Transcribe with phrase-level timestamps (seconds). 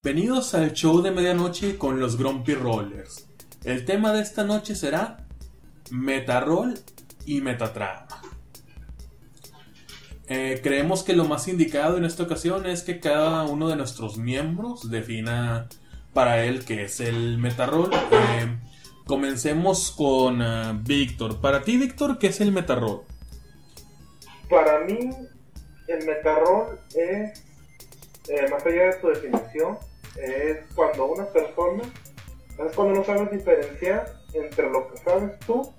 [0.00, 3.26] Bienvenidos al show de medianoche con los Grumpy Rollers.
[3.64, 5.26] El tema de esta noche será
[5.90, 6.78] Metaroll
[7.26, 8.06] y Metatrama.
[10.28, 14.18] Eh, creemos que lo más indicado en esta ocasión es que cada uno de nuestros
[14.18, 15.68] miembros defina
[16.14, 17.90] para él qué es el Metaroll.
[17.92, 18.56] Eh,
[19.04, 21.40] comencemos con uh, Víctor.
[21.40, 23.00] Para ti, Víctor, ¿qué es el Metaroll?
[24.48, 25.10] Para mí,
[25.88, 27.42] el Metaroll es,
[28.28, 29.76] eh, más allá de su definición,
[30.16, 31.82] es cuando una persona,
[32.58, 35.72] es cuando no sabes diferenciar entre lo que sabes tú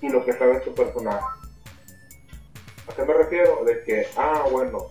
[0.00, 1.24] y lo que sabe tu personaje.
[2.86, 3.64] ¿A qué me refiero?
[3.64, 4.88] De que, ah, bueno,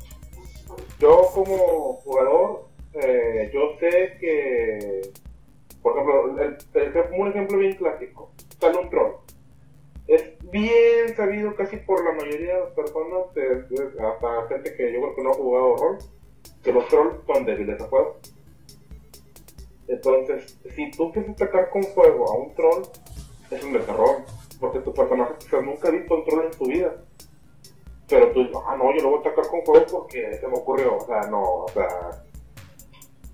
[0.99, 5.11] yo como jugador, eh, yo sé que,
[5.81, 9.13] por ejemplo, el, un ejemplo bien clásico, sale un troll.
[10.07, 13.23] Es bien sabido casi por la mayoría de las personas,
[13.99, 15.97] hasta gente que yo creo que no ha jugado rol,
[16.63, 18.19] que los trolls son débiles a juego.
[19.87, 22.83] Entonces, si tú quieres atacar con fuego a un troll,
[23.51, 24.23] es un terror,
[24.59, 26.95] porque tu personaje nunca ha visto un troll en su vida.
[28.07, 30.57] Pero tú dices, ah, no, yo lo voy a atacar con fuego porque se me
[30.57, 30.97] ocurrió.
[30.97, 31.87] O sea, no, o sea.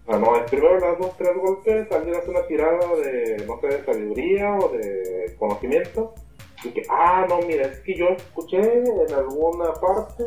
[0.05, 3.45] O sea, no, es primero le das dos, tres golpes, alguien hace una tirada de,
[3.45, 6.15] no sé, de sabiduría o de conocimiento.
[6.63, 10.25] Y que, ah, no, mira, es que yo escuché en alguna parte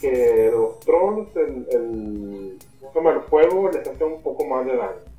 [0.00, 5.13] que los trolls, el, el, el fuego les hace un poco más de daño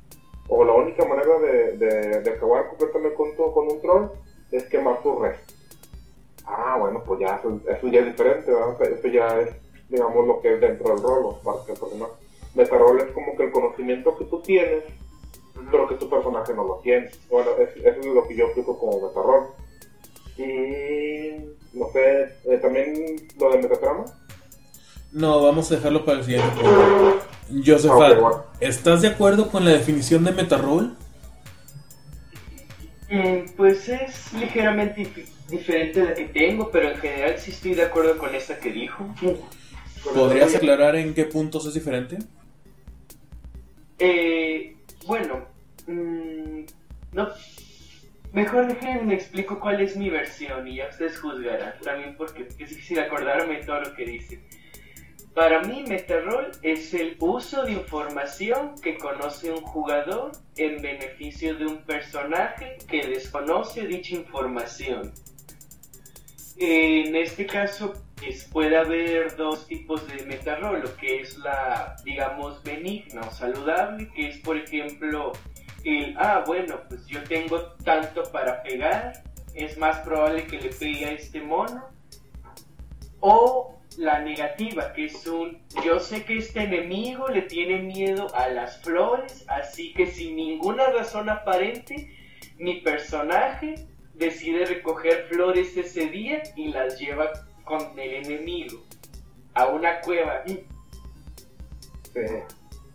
[0.48, 1.76] o la única manera de,
[2.22, 4.08] de, acabar completamente con, con un troll
[4.50, 5.34] es quemar su red.
[6.44, 8.80] Ah, bueno, pues ya eso, ya es diferente, ¿verdad?
[8.82, 9.50] Eso ya es,
[9.88, 12.08] digamos, lo que es dentro del rol, parte porque no.
[12.54, 14.84] Metarol es como que el conocimiento que tú tienes,
[15.70, 17.10] pero que tu personaje no lo tiene.
[17.28, 19.48] Bueno, eso es lo que yo explico como metarol.
[20.38, 24.04] Y, no sé, eh, también lo de metatrama.
[25.16, 27.26] No, vamos a dejarlo para el siguiente punto.
[27.64, 28.18] Josephat,
[28.60, 30.94] ¿estás de acuerdo con la definición de metaroll?
[33.08, 35.10] Mm, pues es ligeramente
[35.48, 38.70] diferente de la que tengo, pero en general sí estoy de acuerdo con esta que
[38.70, 39.06] dijo.
[40.14, 42.18] ¿Podrías aclarar en qué puntos es diferente?
[43.98, 45.46] Eh, bueno,
[45.86, 46.60] mm,
[47.12, 47.28] no,
[48.34, 51.72] mejor déjenme me explico cuál es mi versión y ya ustedes juzgarán.
[51.82, 54.42] También porque es difícil acordarme de todo lo que dice.
[55.36, 61.66] Para mí, Metarol es el uso de información que conoce un jugador en beneficio de
[61.66, 65.12] un personaje que desconoce dicha información.
[66.56, 72.62] En este caso, pues, puede haber dos tipos de metarrol, lo que es la, digamos,
[72.62, 75.32] benigna o saludable, que es, por ejemplo,
[75.84, 79.22] el, ah, bueno, pues yo tengo tanto para pegar,
[79.54, 81.84] es más probable que le pegue a este mono.
[83.20, 88.48] O la negativa, que es un yo sé que este enemigo le tiene miedo a
[88.48, 92.14] las flores, así que sin ninguna razón aparente,
[92.58, 97.30] mi personaje decide recoger flores ese día y las lleva
[97.64, 98.82] con el enemigo
[99.54, 100.42] a una cueva.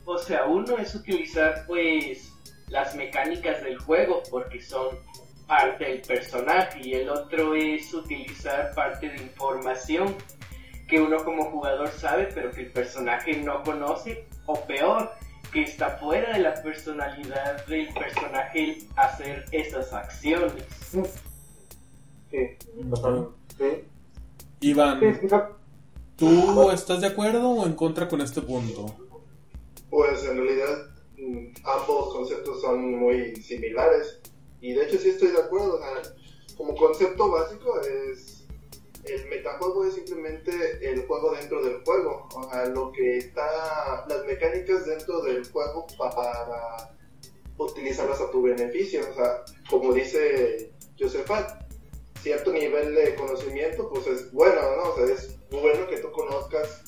[0.06, 2.32] O sea, uno es utilizar pues
[2.70, 5.00] las mecánicas del juego porque son
[5.46, 10.16] parte del personaje y el otro es utilizar parte de información
[10.92, 15.10] que uno como jugador sabe, pero que el personaje no conoce, o peor,
[15.54, 20.66] que está fuera de la personalidad del personaje hacer esas acciones.
[20.92, 21.02] Sí.
[23.58, 23.86] sí.
[24.60, 25.00] Iván,
[26.18, 28.94] ¿tú estás de acuerdo o en contra con este punto?
[29.90, 34.20] Pues en realidad mm, ambos conceptos son muy similares
[34.60, 35.80] y de hecho sí estoy de acuerdo.
[36.58, 38.41] como concepto básico es
[39.06, 40.52] el metajuego es simplemente
[40.82, 45.88] el juego dentro del juego, o sea, lo que está, las mecánicas dentro del juego
[45.98, 46.96] para
[47.58, 51.62] utilizarlas a tu beneficio, o sea, como dice Josephat,
[52.22, 54.92] cierto nivel de conocimiento, pues es bueno, ¿no?
[54.92, 56.84] O sea, es bueno que tú conozcas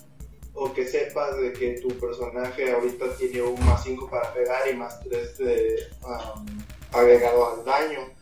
[0.54, 4.76] o que sepas de que tu personaje ahorita tiene un más 5 para pegar y
[4.76, 6.46] más 3 de um,
[6.92, 8.13] agregado al daño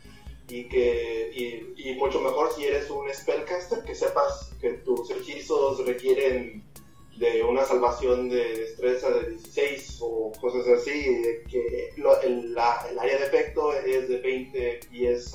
[0.51, 6.63] y que y, mucho mejor si eres un spellcaster que sepas que tus hechizos requieren
[7.17, 13.73] de una salvación de destreza de 16 o cosas así que el, área de efecto
[13.73, 15.33] es de 20 pies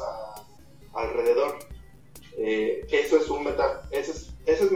[0.93, 1.59] alrededor.
[2.39, 4.73] Eh, eso es un meta ese es, ese es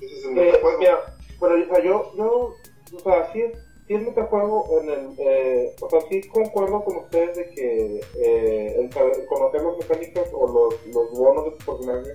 [0.00, 0.60] ese es el eh,
[1.38, 2.54] bueno yo yo
[2.92, 3.44] o sea sí
[3.88, 8.76] sí el metajuego en el, eh, o sea, sí concuerdo con ustedes de que eh,
[8.78, 8.90] el,
[9.26, 12.12] conocer las mecánicas o los, los bonos de tu personaje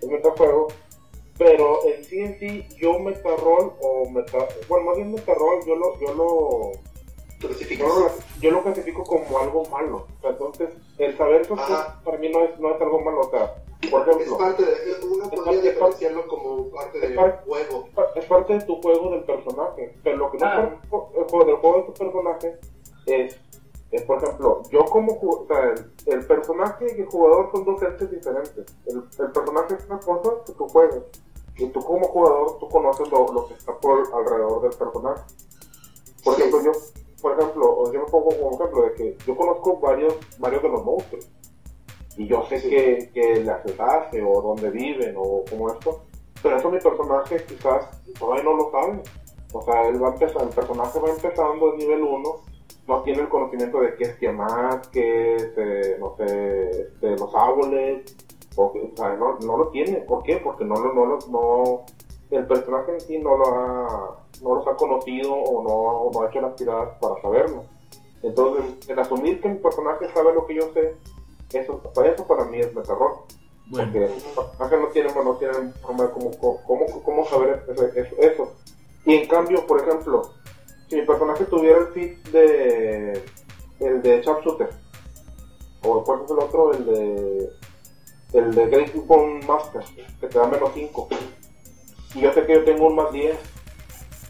[0.00, 0.68] es metajuego,
[1.36, 4.38] pero en sí en sí yo metarrol o meta,
[4.68, 6.72] bueno más bien metarrol yo lo, yo lo,
[7.40, 8.10] yo, lo,
[8.40, 10.06] yo lo clasifico como algo malo.
[10.18, 12.00] O sea, entonces, el saber eso Ajá.
[12.04, 13.20] para mí no es, no es algo malo.
[13.20, 13.54] O sea,
[13.90, 17.84] por Es parte de, uno Es podría parte- diferenciarlo como parte es del juego.
[17.86, 19.94] es pa- es parte de tu juego del personaje.
[20.02, 20.80] Pero lo que no Ah.
[20.82, 20.90] es
[21.30, 22.58] parte del juego, de tu personaje
[23.06, 23.36] es,
[23.92, 27.80] es, por ejemplo, yo como o sea, el, el personaje y el jugador son dos
[27.82, 28.66] entes diferentes.
[28.86, 31.02] El, el personaje es una cosa que tú juegas.
[31.56, 35.22] Y tú como jugador, tú conoces lo, lo que está por alrededor del personaje.
[36.24, 36.42] Por Sí.
[36.42, 36.72] ejemplo, yo,
[37.22, 40.84] por ejemplo, yo me pongo como ejemplo de que yo conozco varios, varios de los
[40.84, 41.28] monstruos.
[42.18, 42.68] Y yo sé Sí.
[42.68, 46.02] que, que les hace o dónde viven o como esto.
[46.42, 47.88] Pero eso mi personaje quizás
[48.18, 49.00] todavía no lo sabe.
[49.52, 52.22] O sea, él va a empezar, el personaje va empezando en nivel 1,
[52.86, 57.34] no tiene el conocimiento de qué es Tiamat, qué es, eh, no sé, este, los
[57.34, 58.14] árboles,
[58.56, 59.98] o, o sea, no, no lo tiene.
[60.02, 60.36] ¿Por qué?
[60.38, 61.84] Porque no lo, no lo, no,
[62.30, 66.22] el personaje en sí no lo ha, no los ha conocido o no, o no
[66.22, 67.62] ha hecho las tiradas para saberlo.
[68.22, 70.94] Entonces, el asumir que mi personaje sabe lo que yo sé,
[71.52, 73.24] eso, eso para mí es terror.
[73.66, 76.30] Bueno, Porque el personaje no tiene, no tiene forma de cómo,
[76.66, 77.64] cómo, cómo saber
[77.94, 78.52] eso, eso.
[79.04, 80.30] Y en cambio, por ejemplo,
[80.88, 83.22] si mi personaje tuviera el fit de
[83.80, 84.70] el de Sharpshooter,
[85.82, 87.50] o cuál es el otro, el de
[88.32, 89.82] el de Great Bone Master,
[90.20, 91.08] que te da menos 5.
[92.14, 93.36] Y yo sé que yo tengo un más 10.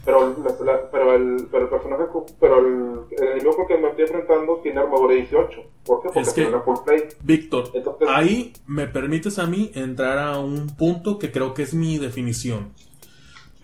[0.05, 2.05] Pero, la- la- pero, el, pero el personaje,
[2.41, 5.61] pero el, el enemigo con que me estoy enfrentando tiene armadura 18.
[5.85, 6.09] ¿Por qué?
[6.09, 7.03] Porque Es que- tiene una full play.
[7.23, 11.75] Víctor, Entonces, ahí me permites a mí entrar a un punto que creo que es
[11.75, 12.73] mi definición.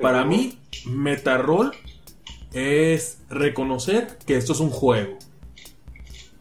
[0.00, 1.72] Para mí, Metarol
[2.52, 5.16] es reconocer que esto es un juego.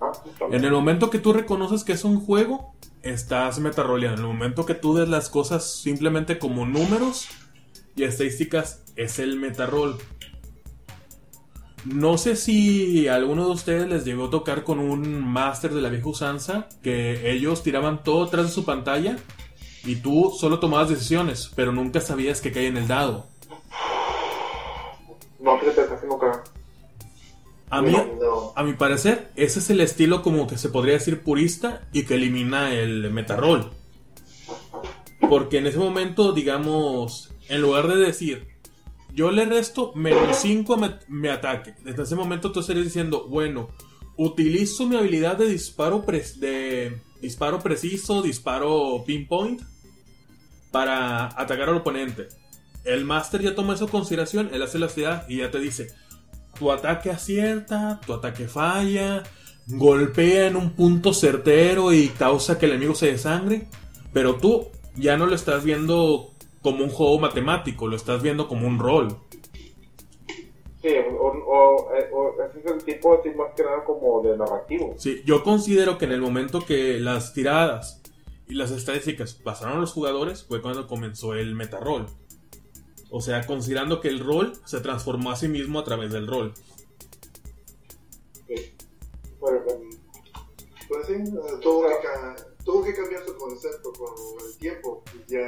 [0.02, 0.12] Ah.
[0.52, 2.74] En el momento que tú reconoces que es un juego,
[3.04, 4.22] estás metaroleando.
[4.24, 7.28] En el momento que tú des las cosas simplemente como números
[7.96, 9.98] y estadísticas, es el metarol.
[11.86, 15.82] No sé si a alguno de ustedes les llegó a tocar con un máster de
[15.82, 19.18] la vieja usanza que ellos tiraban todo atrás de su pantalla
[19.84, 23.28] y tú solo tomabas decisiones, pero nunca sabías que caía en el dado.
[25.42, 25.60] No.
[27.70, 27.94] A mí.
[28.56, 32.16] A mi parecer, ese es el estilo como que se podría decir purista y que
[32.16, 33.72] elimina el metarol.
[35.20, 38.53] Porque en ese momento, digamos, en lugar de decir,
[39.14, 43.70] yo le resto menos 5 a mi ataque, desde ese momento tú estarías diciendo, bueno,
[44.18, 49.62] utilizo mi habilidad de disparo, pre- de disparo preciso, disparo pinpoint,
[50.72, 52.28] para atacar al oponente.
[52.84, 55.88] El máster ya toma eso en consideración, él hace la ciudad y ya te dice,
[56.58, 59.24] tu ataque acierta, tu ataque falla,
[59.68, 63.68] golpea en un punto certero y causa que el enemigo se desangre,
[64.12, 66.33] pero tú ya no lo estás viendo
[66.64, 69.10] como un juego matemático, lo estás viendo como un rol.
[70.82, 74.36] Sí, o, o, eh, o ese es el tipo así más que nada como de
[74.38, 74.96] narrativo.
[74.98, 78.02] Sí, yo considero que en el momento que las tiradas
[78.48, 82.08] y las estadísticas pasaron a los jugadores fue cuando comenzó el metarol.
[83.10, 86.54] O sea, considerando que el rol se transformó a sí mismo a través del rol.
[88.48, 88.74] Sí.
[89.40, 89.90] Bueno, em,
[90.88, 94.10] Pues sí, eh, tuvo que, tuvo que cambiar su concepto con
[94.46, 95.04] el tiempo.
[95.28, 95.48] Ya,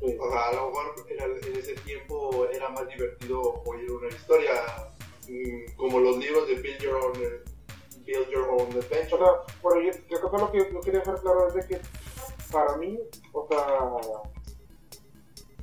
[0.00, 0.16] sí.
[0.18, 4.52] o sea, a lo mejor era- en ese tiempo era más divertido oír una historia
[5.28, 7.40] mm, como los libros de Build Your Own, eh,
[8.06, 9.08] Build Your Own O Adventure.
[9.08, 11.80] sea, bueno, yo, yo creo que lo que yo quería dejar claro es de que
[12.50, 12.98] para mí,
[13.32, 13.90] o sea,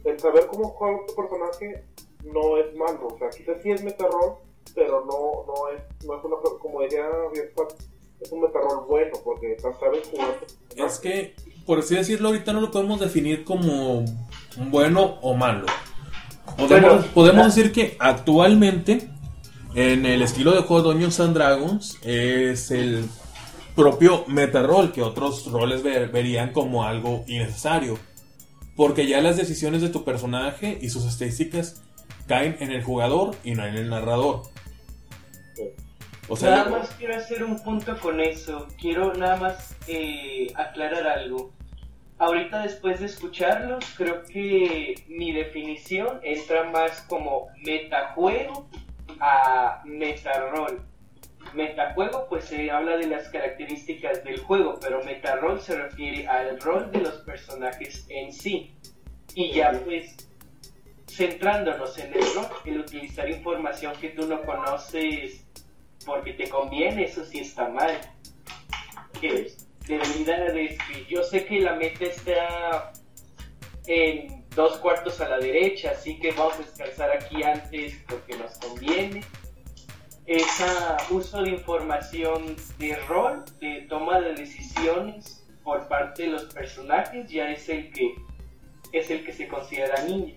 [0.06, 1.84] el saber cómo juega tu personaje
[2.24, 3.08] no es malo.
[3.08, 4.36] O sea, quizás sí es metarrol,
[4.74, 7.10] pero no, no es, no es una, como diría
[8.20, 10.40] es un metarrol bueno, porque sabes jugar.
[10.76, 11.36] Es que,
[11.68, 14.04] por así decirlo, ahorita no lo podemos definir como
[14.72, 15.68] bueno o malo.
[17.14, 19.10] Podemos, decir que actualmente,
[19.76, 23.06] en el estilo de juego Dungeons and Dragons, es el
[23.76, 28.00] propio meta rol que otros roles ver- verían como algo innecesario.
[28.76, 31.84] Porque ya las decisiones de tu personaje y sus estadísticas
[32.28, 34.44] caen en el jugador y no en el narrador.
[36.30, 38.68] O sea, nada más quiero hacer un punto con eso.
[38.80, 41.52] Quiero nada más eh, aclarar algo.
[42.20, 48.68] Ahorita después de escucharlos, creo que mi definición entra más como metajuego
[49.20, 50.82] a metarrol.
[51.54, 56.92] Metajuego pues se habla de las características del juego, pero metarrol se refiere al rol
[56.92, 58.76] de los personajes en sí.
[59.36, 60.28] Y ya pues
[61.08, 65.46] centrándonos en el rol, el utilizar información que tú no conoces
[66.04, 67.92] porque te conviene, eso sí está mal.
[69.22, 69.52] Que
[69.88, 72.94] debilidad es que yo sé que la meta está
[73.88, 78.58] en dos cuartos a la derecha, así que vamos a descansar aquí antes porque nos
[78.58, 79.24] conviene.
[80.26, 80.66] ese
[81.10, 87.50] uso de información de rol, de toma de decisiones por parte de los personajes, ya
[87.50, 88.14] es el que
[88.92, 90.36] es el que se considera niño.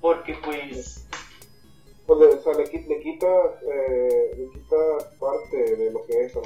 [0.00, 1.08] Porque pues
[2.06, 3.30] Pues le, o le, qui- le quitas,
[3.72, 4.48] eh,
[5.18, 6.42] parte de lo que es el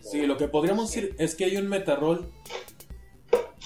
[0.00, 2.30] sí, lo que podríamos decir es que hay un metarrol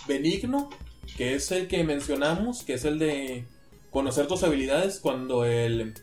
[0.07, 0.68] benigno,
[1.16, 3.45] que es el que mencionamos, que es el de
[3.90, 5.95] conocer tus habilidades cuando el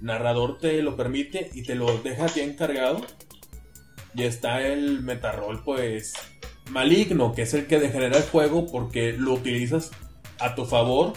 [0.00, 3.00] narrador te lo permite y te lo deja bien encargado.
[4.14, 6.12] Y está el metarrol, pues,
[6.70, 9.90] maligno, que es el que degenera el juego porque lo utilizas
[10.38, 11.14] a tu favor.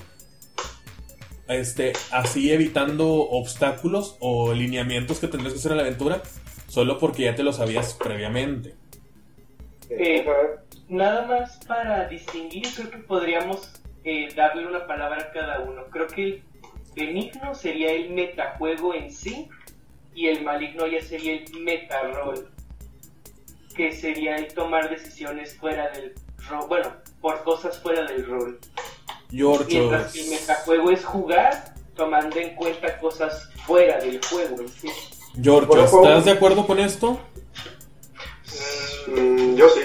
[1.48, 6.24] Este, así evitando obstáculos o lineamientos que tendrías que hacer en la aventura,
[6.68, 8.74] solo porque ya te lo sabías previamente.
[9.90, 10.26] Eh,
[10.90, 13.72] nada más para distinguir, creo que podríamos
[14.04, 15.86] eh, darle una palabra a cada uno.
[15.92, 16.44] Creo que el
[16.96, 19.48] benigno sería el metajuego en sí
[20.16, 22.50] y el maligno ya sería el metarol,
[23.76, 26.14] que sería el tomar decisiones fuera del
[26.50, 28.60] rol, bueno, por cosas fuera del rol.
[29.32, 34.70] Giorgio, Mientras que el metajuego es jugar tomando en cuenta cosas fuera del juego en
[34.70, 34.90] sí.
[35.38, 37.20] Bueno, juego- ¿estás de acuerdo con esto?
[39.08, 39.82] Mm, yo sí.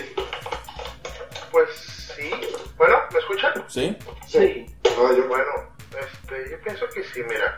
[1.50, 1.68] Pues
[2.16, 2.30] sí.
[2.76, 3.52] Bueno, ¿me escuchan?
[3.68, 3.96] ¿Sí?
[4.26, 4.66] Sí.
[4.86, 5.44] Ah, yo, Bueno,
[5.90, 7.56] este, yo pienso que sí, mira.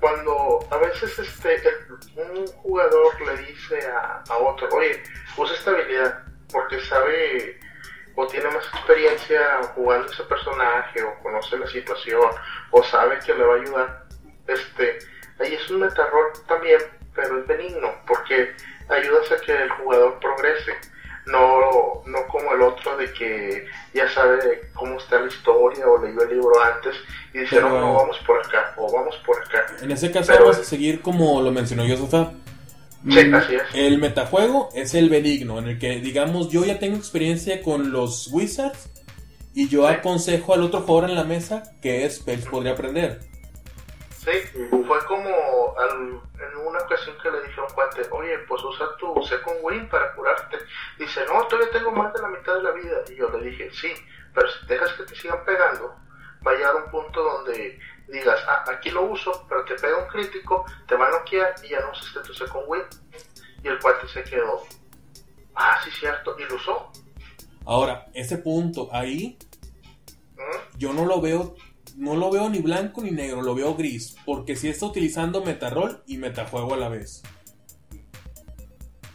[0.00, 5.02] Cuando a veces este el- un jugador le dice a, a otro, oye,
[5.36, 6.22] usa esta habilidad
[6.52, 7.57] porque sabe
[8.20, 9.40] o tiene más experiencia
[9.76, 12.20] jugando ese personaje o conoce la situación
[12.72, 14.04] o sabe que le va a ayudar,
[14.48, 14.98] este,
[15.38, 16.80] ahí es un metarrol también,
[17.14, 18.56] pero es benigno porque
[18.88, 20.72] ayudas a que el jugador progrese.
[21.26, 26.22] No, no como el otro de que ya sabe cómo está la historia o leyó
[26.22, 26.96] el libro antes
[27.32, 29.64] y dice, Pero- no, no, vamos por acá o vamos por acá.
[29.80, 32.32] En ese caso Pero- vamos a seguir como lo mencionó Yosofa.
[33.08, 33.62] Sí, así es.
[33.74, 38.28] El metajuego es el benigno, en el que, digamos, yo ya tengo experiencia con los
[38.32, 38.90] Wizards
[39.54, 39.94] y yo Sí.
[39.94, 43.20] aconsejo al otro jugador en la mesa que spells podría aprender.
[44.18, 44.30] Sí,
[44.86, 48.86] fue como al- en una ocasión que le dije a un cuate, oye, pues usa
[48.98, 50.58] tu second win para curarte.
[50.98, 52.96] Dice, no, todavía tengo más de la mitad de la vida.
[53.10, 53.88] Y yo le dije, sí,
[54.34, 55.94] pero si dejas que te sigan pegando,
[56.46, 60.08] va a llegar un punto donde digas, ah, aquí lo uso, pero te pega un
[60.08, 62.82] crítico, te va a noquear y ya no usaste tu second win.
[63.62, 64.64] Y el cuate se quedó,
[65.54, 66.92] ah, sí, cierto, y lo usó.
[67.64, 69.36] Ahora, ese punto ahí
[70.36, 70.78] ¿Mm?
[70.78, 71.56] yo no lo veo
[71.98, 76.02] no lo veo ni blanco ni negro, lo veo gris, porque si está utilizando metarol
[76.06, 77.22] y metajuego a la vez.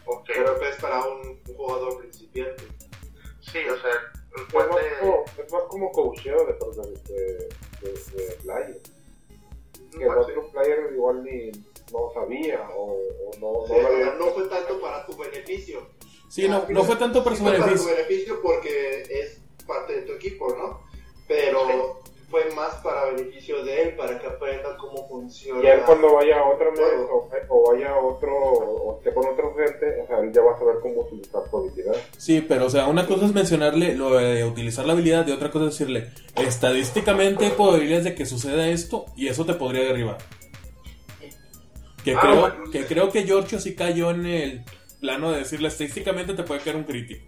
[0.04, 2.62] Ok, pero es para un jugador principiante.
[3.40, 3.90] sí, o sea,
[4.36, 4.86] el es, más cuate...
[5.00, 7.48] como, es más como coacheo de, de, de,
[7.84, 8.80] de, de player.
[9.96, 10.32] Que el Pues sí.
[10.32, 11.52] otro player igual ni
[11.92, 15.86] no sabía o, o no, Sí, no había fue tanto para tu beneficio.
[16.28, 17.70] Sí, no, no fue tanto para su beneficio.
[17.72, 20.80] Para tu beneficio porque es parte de tu equipo, ¿no?
[21.28, 22.00] Pero
[22.34, 25.62] fue más para beneficio de él, para que aprenda cómo funciona.
[25.62, 27.30] Y él cuando vaya a otra mesa Juego.
[27.48, 30.58] o, vaya a otro, o esté con otro gente, o sea, él ya va a
[30.58, 31.94] saber cómo utilizar su habilidad.
[32.18, 35.52] Sí, pero o sea, una cosa es mencionarle lo de utilizar la habilidad y otra
[35.52, 40.18] cosa es decirle, estadísticamente hay probabilidades de que suceda esto y eso te podría derribar.
[42.02, 42.70] Que Ah, creo bueno.
[42.72, 44.64] que creo que Giorgio sí cayó en el
[45.00, 47.24] plano de decirle estadísticamente te puede caer un crítico.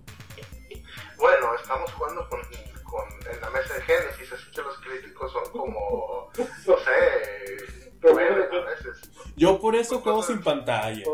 [1.16, 2.40] Bueno, estamos jugando con,
[2.90, 7.56] con- en la mesa de Génesis, así que los críticos son como, no sé,
[8.02, 9.10] nueve a veces.
[9.36, 11.04] Yo por eso juego sin pantalla,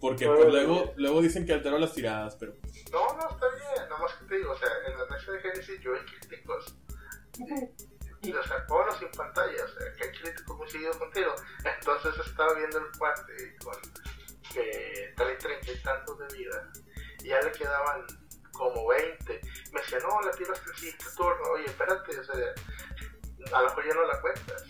[0.00, 2.52] porque pues luego luego dicen que alteró las tiradas, pero
[2.92, 5.40] No, no, está bien, nada más que te digo, o sea, en la mesa de
[5.40, 6.76] Génesis yo hay críticos.
[8.24, 11.32] Y, o sea, juego sin pantalla, o sea, que hay críticos muy seguido contigo.
[11.64, 13.74] Entonces estaba viendo el cuate con
[14.52, 16.72] que trae treinta y tantos de vida,
[17.24, 18.06] y ya le quedaban
[18.52, 19.40] como 20.
[19.72, 21.42] Me decía, no, la tiraste el siguiente turno.
[21.54, 22.34] Oye, espérate, o sea,
[23.52, 24.64] a lo mejor ya no la cuentas.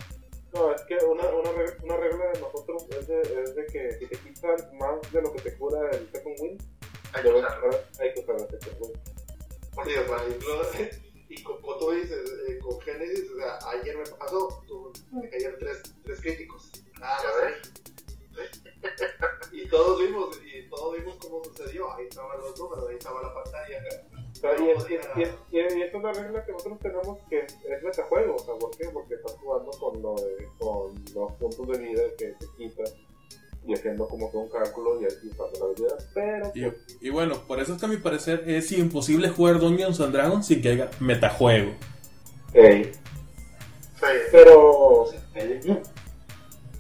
[0.55, 3.93] No, es que una, una, regla, una regla de nosotros es de, es de que
[3.99, 6.59] si te quitan más de lo que te cura el second win,
[7.15, 7.71] Hay que usarlo.
[8.01, 8.93] hay que usar el second win.
[9.87, 13.97] Sí, o sea, incluso- y como, como tú dices, eh, con Genesis, o sea, ayer
[13.97, 16.71] me pasó, tu- me cayeron tres, tres críticos.
[17.01, 17.73] Nada más.
[19.53, 21.93] Y todos vimos, y todos vimos cómo sucedió.
[21.95, 23.79] Ahí estaban los números, ahí estaba la pantalla.
[24.59, 26.79] Y, es, y, es- y, es- y es- y esta es una regla que nosotros
[26.81, 28.35] tenemos que es, metajuego.
[28.37, 28.89] O sea, ¿por qué?
[28.93, 32.87] Porque estás jugando con, lo de- con los puntos de vida que te quitan
[33.65, 36.11] y haciendo como que un cálculo y así usando la habilidad.
[36.15, 36.53] Pero,
[37.01, 40.13] y, y bueno, por eso es que a mi parecer es imposible jugar Dungeons and
[40.13, 41.73] Dragons sin que haya metajuego.
[42.55, 42.91] Ey,
[44.01, 44.07] Sí.
[44.33, 45.07] pero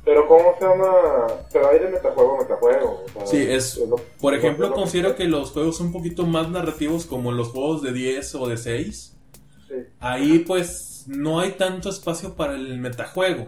[0.04, 0.92] Pero ¿cómo se llama?
[1.52, 3.04] Pero hay de metajuego a metajuego.
[3.14, 6.25] o sea, Sí, es- lo- Por lo- ejemplo, lo- considero que los juegos un poquito
[6.26, 9.16] más narrativos como los juegos de 10 o de 6.
[9.68, 9.75] Sí.
[10.00, 13.47] Ahí pues no hay tanto espacio para el metajuego.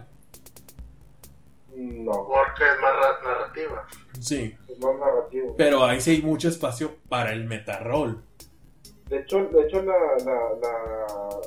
[1.74, 3.86] No, Porque es más ra- narrativa.
[4.20, 5.54] Sí, es más narrativo.
[5.56, 8.22] pero ahí sí hay mucho espacio para el metarrol.
[9.08, 11.40] De hecho, de hecho la, la, la-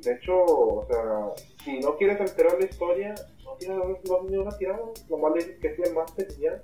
[0.00, 3.14] de hecho, o sea, si no quieres alterar la historia,
[3.54, 6.62] no tienes no, ni una tirada, nomás le dices que sea el máster y ya.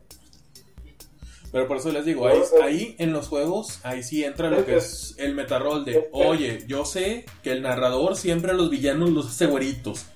[1.52, 4.76] Pero por eso les digo, ahí, ahí en los juegos, ahí sí entra lo que
[4.76, 9.26] es el metarrol de, oye, yo sé que el narrador siempre a los villanos los
[9.26, 10.06] hace güeritos.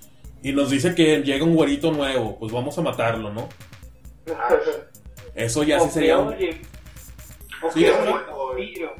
[0.42, 3.48] Y nos dice que llega un güerito nuevo, pues vamos a matarlo, ¿no?
[5.34, 6.36] Eso ya sí sería un...
[7.72, 8.94] Sí, vampiro.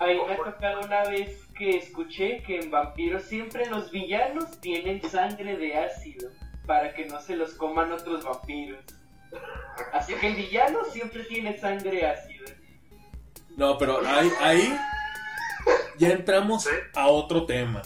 [0.00, 5.00] Ahí me ha tocado una vez que escuché que en vampiro siempre los villanos tienen
[5.08, 6.28] sangre de ácido
[6.66, 8.80] para que no se los coman otros vampiros.
[9.92, 12.50] Así que el villano siempre tiene sangre ácida.
[13.56, 14.78] No, pero ahí, ahí
[15.98, 16.70] ya entramos Sí.
[16.94, 17.82] a otro tema.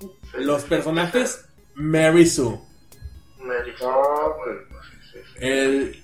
[0.00, 2.58] sí, Los sí, personajes Mary Sue.
[3.40, 4.28] Mary Sue, Ah.
[5.40, 6.02] El,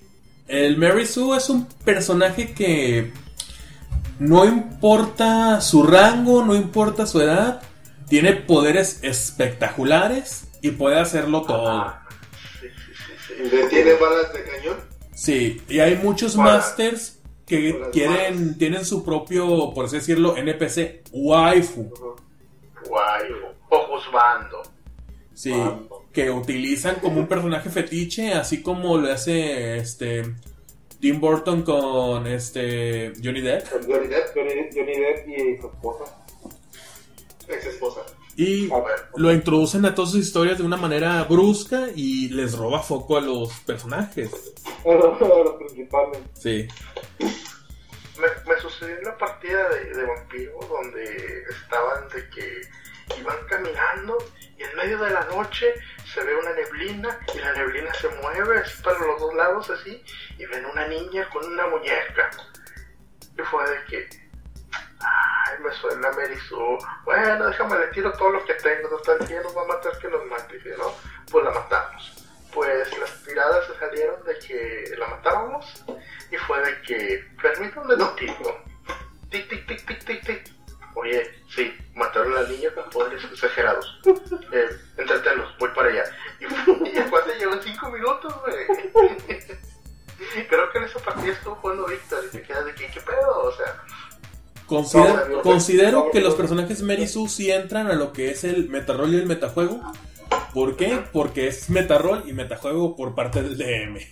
[0.48, 3.12] el Mary Sue es un personaje que
[4.18, 7.62] no importa su rango, no importa su edad,
[8.08, 11.68] tiene poderes espectaculares y puede hacerlo todo.
[11.68, 12.06] Ah,
[12.60, 13.34] sí, sí, sí, sí.
[13.44, 14.76] ¿Y detiene balas de cañón?
[15.14, 21.90] Sí, y hay muchos masters que quieren, tienen su propio, por así decirlo, NPC, waifu.
[22.86, 23.22] Guay,
[23.70, 24.62] o juzgando.
[25.34, 25.78] Sí, Ah.
[26.12, 30.22] que utilizan como un personaje fetiche, así como lo hace este
[31.00, 33.66] Tim Burton con este Johnny Depp.
[33.86, 36.04] Johnny Depp, Johnny, Johnny Depp y su esposa.
[37.48, 38.00] ex esposa.
[38.38, 38.70] Y
[39.16, 43.20] lo introducen a todas sus historias de una manera brusca y les roba foco a
[43.20, 44.54] los personajes.
[44.84, 46.20] los principales.
[46.34, 46.68] Sí.
[47.18, 52.60] me, me sucedió en la partida de, de vampiro donde estaban de que
[53.20, 54.16] iban caminando
[54.56, 55.74] y en medio de la noche
[56.14, 60.00] se ve una neblina y la neblina se mueve así para los dos lados así
[60.38, 62.30] y ven una niña con una muñeca
[63.36, 64.27] y fue de que
[65.58, 69.56] me suena Mary Sue bueno déjame le tiro todo lo que tengo total que nos
[69.56, 70.94] va a matar que nos mate y no
[71.30, 72.18] pues la matamos
[72.52, 75.84] pues las tiradas se salieron de que la matábamos
[76.30, 78.64] y fue de que permítanme un tiro
[79.30, 80.52] tic tic tic tic tic tic.
[80.94, 81.22] Oye
[81.54, 84.00] sí mataron a la niña con poderes exagerados.
[84.50, 86.04] Eh, entretenlos voy para allá.
[86.40, 88.66] Y, y el cuate llegó en 5 minutos güey.
[90.48, 93.42] Creo que en esa partida estuvo jugando Víctor y te quedas de que qué pedo
[93.42, 93.84] o sea
[94.68, 99.14] Considero, considero que los personajes Mary Sue sí entran a lo que es el metarrol
[99.14, 99.80] y el metajuego.
[100.52, 101.02] ¿Por qué?
[101.10, 103.98] Porque es metarrol y metajuego por parte del DM.
[103.98, 104.10] Sí,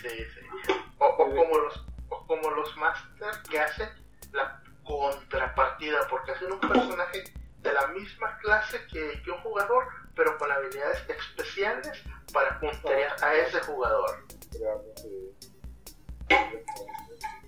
[0.00, 0.72] sí, sí.
[0.96, 3.88] O, o como los, o como los masters que hacen
[4.32, 7.24] la contrapartida, porque hacen un personaje
[7.60, 9.84] de la misma clase que, que un jugador,
[10.16, 14.24] pero con habilidades especiales para puntear a ese jugador.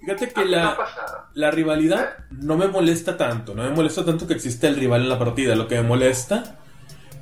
[0.05, 0.77] Fíjate que la,
[1.33, 3.55] la rivalidad no me molesta tanto.
[3.55, 5.55] No me molesta tanto que exista el rival en la partida.
[5.55, 6.59] Lo que me molesta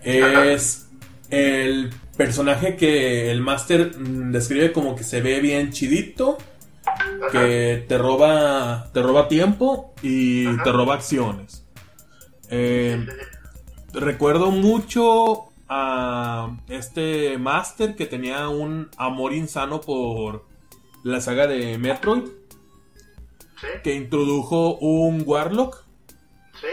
[0.02, 0.88] es
[1.30, 6.38] el personaje que el máster describe como que se ve bien chidito,
[7.30, 10.62] que te roba, te roba tiempo y Ajá.
[10.64, 11.64] te roba acciones.
[12.50, 13.98] Eh, sí.
[13.98, 20.44] recuerdo mucho a este máster que tenía un amor insano por
[21.02, 22.24] la saga de Metroid,
[23.62, 25.84] Sí, que introdujo un Warlock,
[26.60, 26.66] sí.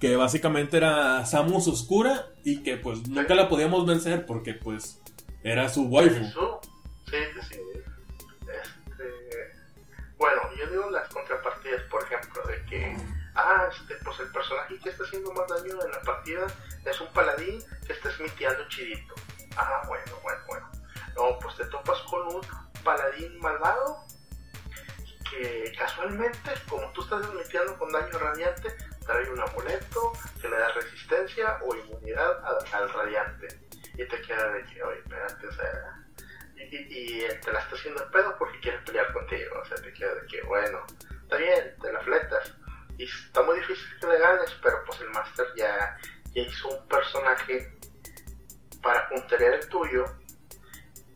[0.00, 5.00] que básicamente era Samus Oscura y que pues nunca la podíamos vencer porque pues
[5.44, 6.24] era su waifu.
[6.24, 6.60] Eso,
[7.10, 7.60] Sí, sí, sí.
[8.40, 9.52] Este,
[10.16, 12.96] bueno, yo digo las contrapartidas, por ejemplo, de que,
[13.34, 16.46] ah, este, pues el personaje que está haciendo más daño en la partida
[16.84, 19.14] es un paladín que está smiteando chidito.
[19.56, 20.70] Ah, bueno, bueno, bueno.
[21.16, 22.40] No, pues te topas con un
[22.84, 24.04] paladín malvado
[25.30, 28.68] que casualmente, como tú estás smiteando con daño radiante,
[29.06, 33.48] trae un amuleto que le da resistencia o inmunidad al radiante.
[33.94, 36.04] Y te queda de que, oye, espérate, o sea,
[36.56, 39.58] y, y- y te la está haciendo el pedo porque quiere pelear contigo.
[39.60, 40.84] O sea, te queda de que, bueno,
[41.22, 42.54] está bien, te la fletas.
[42.98, 45.96] Y está muy difícil que le ganes, pero pues el Master ya,
[46.34, 47.78] ya hizo un personaje
[48.82, 50.04] para punterear el tuyo.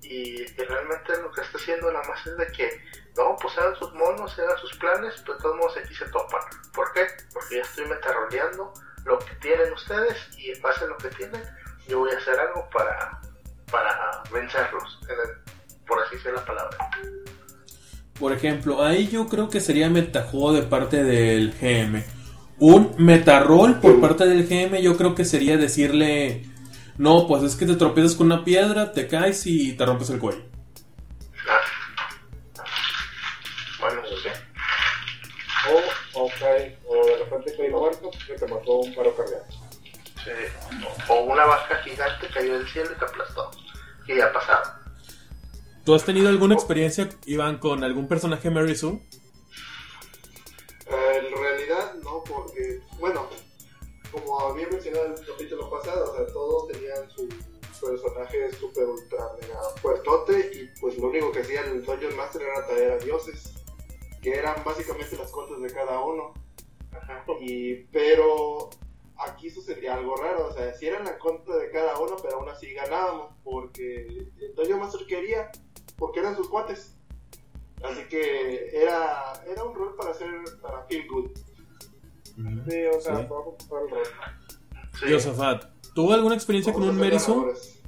[0.03, 2.85] Y, y realmente lo que está haciendo nada más es de que,
[3.16, 6.40] no, pues hagan sus monos, hagan sus planes, pero de todos modos aquí se topan.
[6.74, 7.07] ¿Por qué?
[7.33, 8.72] Porque ya estoy metaroleando
[9.05, 11.42] lo que tienen ustedes y en base a lo que tienen,
[11.87, 13.20] yo voy a hacer algo para,
[13.70, 15.00] para vencerlos,
[15.87, 16.77] por así ser la palabra.
[18.18, 22.03] Por ejemplo, ahí yo creo que sería metajuego de parte del GM.
[22.59, 26.44] Un metarrol por parte del GM yo creo que sería decirle,
[26.96, 30.20] no, pues es que te tropiezas con una piedra, te caes y te rompes el
[30.20, 30.54] cuello.
[37.35, 39.47] O de repente cae muerto que te mató un paro cardíaco.
[40.25, 40.31] Sí.
[41.09, 43.51] O una vaca gigante cayó del cielo y te aplastó.
[44.07, 44.85] Y ya pasado.
[45.85, 49.01] ¿Tú has tenido alguna experiencia, Iván, con algún personaje Mary Sue?
[50.87, 53.29] Eh, en realidad no, porque, bueno,
[54.11, 57.29] como había mencionado en el capítulo pasado, o sea, todos tenían su
[57.85, 62.66] personaje super ultra mega fuertote y pues lo único que hacía el Dungeon Master era
[62.66, 63.53] traer a dioses,
[64.23, 66.33] que eran básicamente las contas de cada uno.
[66.96, 68.70] Ajá, Y, pero
[69.16, 72.48] aquí sucedía algo raro, o sea, si eran la conta de cada uno, pero aún
[72.48, 75.50] así ganábamos, porque el Dungeon Master quería,
[75.96, 76.96] porque eran sus cuates.
[77.83, 80.28] Así que era, era un rol para hacer,
[80.62, 81.30] para feel good.
[82.68, 83.26] Sí, o sea, Sí.
[83.28, 84.02] vamos a ocupar el rol.
[84.98, 85.12] Sí.
[85.12, 87.83] Josafat, ¿tuvo alguna experiencia con un ganadores.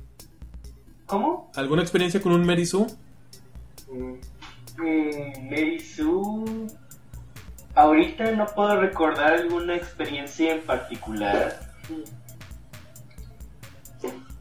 [1.06, 1.50] ¿Cómo?
[1.54, 2.86] ¿Alguna experiencia con un Mary Sue?
[3.90, 4.14] Mm,
[4.78, 6.66] Mm, Mary Sue.
[7.76, 11.60] Ahorita no puedo recordar alguna experiencia en particular.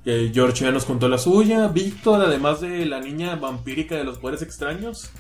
[0.04, 1.68] Que George ya nos contó la suya.
[1.68, 5.12] Víctor, además de la niña vampírica de los poderes extraños.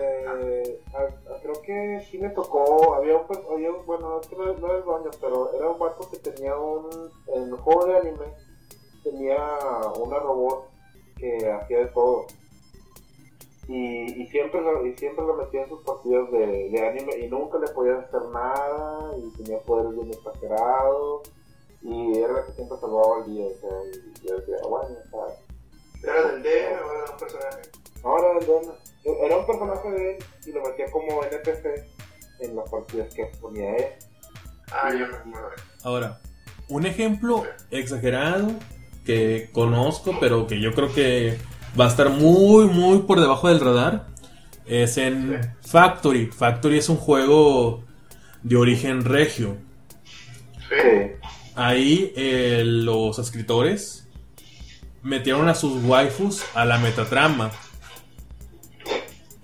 [0.00, 0.24] Eh,
[0.94, 4.44] a- a- creo que sí me tocó, había un, había un- bueno, es que no,
[4.54, 6.88] no era el baño, pero era un vato que tenía un,
[7.34, 8.26] en el juego de anime,
[9.02, 9.36] tenía
[10.00, 10.68] una robot
[11.18, 12.26] que hacía de todo.
[13.74, 17.28] Y, y siempre lo, y siempre lo metía en sus partidas de, de anime y
[17.28, 21.22] nunca le podía hacer nada y tenía poderes bien exagerados
[21.82, 23.70] y era la que siempre salvaba el día, o sea,
[24.22, 25.36] y yo decía, bueno, o sea,
[26.12, 26.48] ¿Era del DM
[26.84, 27.62] o era un personaje?
[28.04, 28.74] Ahora el don-
[29.24, 31.84] era un personaje de él y lo metía como NPC
[32.40, 33.86] en las partidas que ponía él.
[34.72, 35.50] Ah, yo me acuerdo.
[35.84, 36.20] Ahora,
[36.68, 38.48] un ejemplo exagerado
[39.04, 41.38] que conozco, pero que yo creo que
[41.78, 44.06] va a estar muy, muy por debajo del radar,
[44.66, 46.26] es en Factory.
[46.26, 47.84] Factory es un juego
[48.42, 49.56] de origen regio.
[50.68, 51.28] Sí.
[51.54, 54.08] Ahí eh, los escritores
[55.02, 57.50] metieron a sus waifus a la metatrama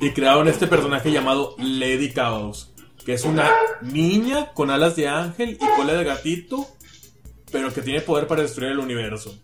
[0.01, 2.73] y crearon este personaje llamado Lady Chaos,
[3.05, 3.51] que es una
[3.83, 6.67] niña con alas de ángel y cola de gatito,
[7.51, 9.37] pero que tiene poder para destruir el universo.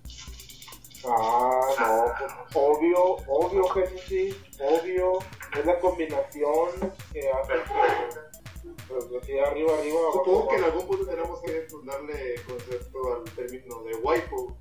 [1.06, 5.18] Ah, no, pues, obvio, obvio que sí, sí, obvio,
[5.58, 6.68] es la combinación
[7.12, 11.66] que hace que, pues, así arriba, arriba, abajo, Supongo que en algún punto tenemos que
[11.70, 14.54] pues, darle concepto al término de waifu.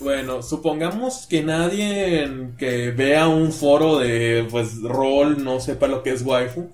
[0.00, 6.10] Bueno, supongamos que nadie que vea un foro de pues rol no sepa lo que
[6.10, 6.68] es waifu.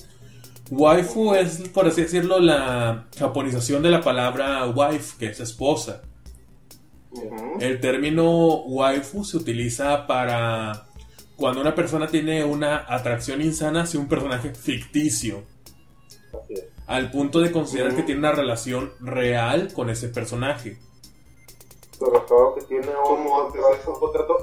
[0.70, 6.02] Waifu es, por así decirlo, la japonización de la palabra wife, que es esposa.
[7.60, 10.86] El término waifu se utiliza para
[11.36, 15.42] cuando una persona tiene una atracción insana hacia un personaje ficticio,
[16.32, 16.64] Así es.
[16.86, 20.78] al punto de considerar que tiene una relación real con ese personaje.
[21.98, 23.92] Sobre todo que tiene un, ¿Cómo haces contrato, eso?
[23.94, 24.36] un contrato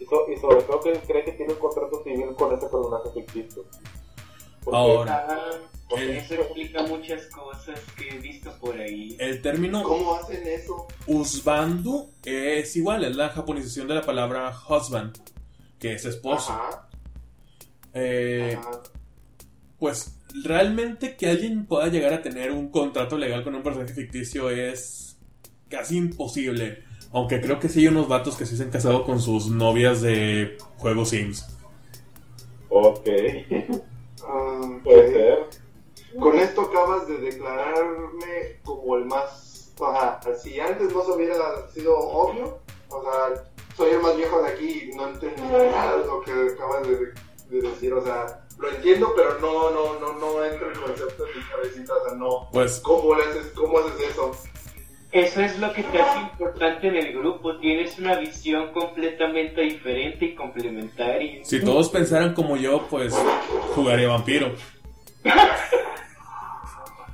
[0.00, 3.10] y, so- y sobre todo que cree que tiene un contrato civil con ese personaje
[3.14, 3.64] ficticio.
[4.64, 5.26] Porque- Ahora.
[5.28, 5.50] Ah,
[5.96, 9.16] El- eso explica muchas cosas que he visto por ahí.
[9.18, 10.86] El término ¿Cómo hacen eso?
[11.06, 15.16] Usbandu es igual, es la japonización de la palabra husband,
[15.78, 16.52] que es esposo.
[16.52, 16.88] Ajá,
[17.94, 18.70] Eh, ajá.
[19.78, 24.50] Pues realmente que alguien pueda llegar a tener un contrato legal con un personaje ficticio
[24.50, 25.16] es
[25.70, 26.82] casi imposible.
[27.12, 30.02] Aunque creo que sí hay unos vatos que sí se han casado con sus novias
[30.02, 31.46] de juegos Sims.
[32.68, 33.08] Ok,
[34.30, 35.38] Ah, puede ser.
[36.20, 39.72] Con esto acabas de declararme como el más.
[39.78, 43.44] O sea, si antes no se hubiera sido obvio, o sea,
[43.76, 47.12] soy el más viejo de aquí y no entendí nada de lo que acabas de,
[47.48, 47.92] de decir.
[47.92, 51.94] O sea, lo entiendo, pero no, no, no, no entra el concepto en mi cabecita.
[51.94, 52.48] O sea, no.
[52.52, 54.32] Pues ¿Cómo, le haces, ¿Cómo haces eso?
[55.10, 57.56] Eso es lo que te hace importante en el grupo.
[57.58, 61.44] Tienes una visión completamente diferente y complementaria.
[61.44, 63.14] si todos pensaran como yo, pues
[63.74, 64.52] jugaría vampiro.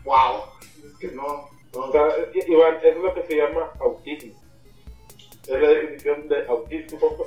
[0.04, 0.44] ¡Wow!
[0.84, 1.48] Es que no.
[1.74, 1.80] no.
[1.80, 4.40] O sea, I- Iván, eso es lo que se llama autismo.
[5.42, 7.26] Es la definición de autismo.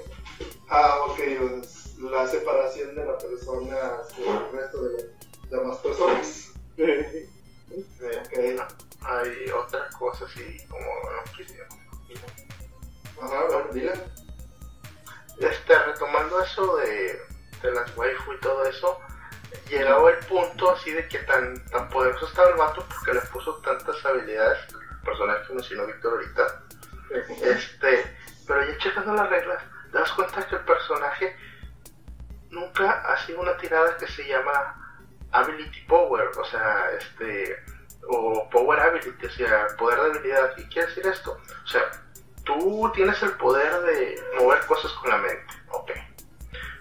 [0.70, 1.16] Ah, ok.
[1.40, 6.54] pues, la separación de la persona del resto de las demás personas.
[6.78, 7.28] Eh,
[7.72, 8.62] Ok.
[9.02, 11.68] hay otra cosa así como no quisiera.
[13.22, 13.92] Ajá, a ver, dile.
[15.40, 17.20] Este, retomando eso de,
[17.62, 18.98] de las waifu y todo eso,
[19.70, 23.56] llegaba el punto así de que tan, tan poderoso estaba el vato porque le puso
[23.58, 26.64] tantas habilidades, el personaje que mencionó Víctor ahorita,
[27.44, 31.36] este, pero ya checando las reglas, das cuenta que el personaje
[32.50, 37.58] nunca ha sido una tirada que se llama Ability Power, o sea, este,
[38.10, 40.56] o Power Ability, o sea, poder de habilidad.
[40.56, 41.40] ¿Qué quiere decir esto?
[41.64, 41.82] O sea,
[42.44, 45.92] tú tienes el poder de mover cosas con la mente, ok.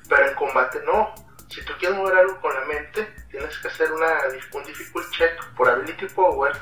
[0.09, 1.15] Pero en combate no.
[1.49, 4.13] Si tú quieres mover algo con la mente, tienes que hacer una,
[4.53, 6.53] un difficult check por Ability Power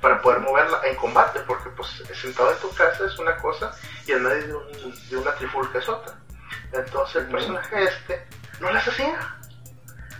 [0.00, 1.88] para poder moverla en combate, porque pues
[2.20, 3.72] sentado en tu casa es una cosa
[4.06, 6.14] y en medio de, un- de una trifulca es otra.
[6.72, 8.26] Entonces el personaje este
[8.60, 9.18] no las hacía.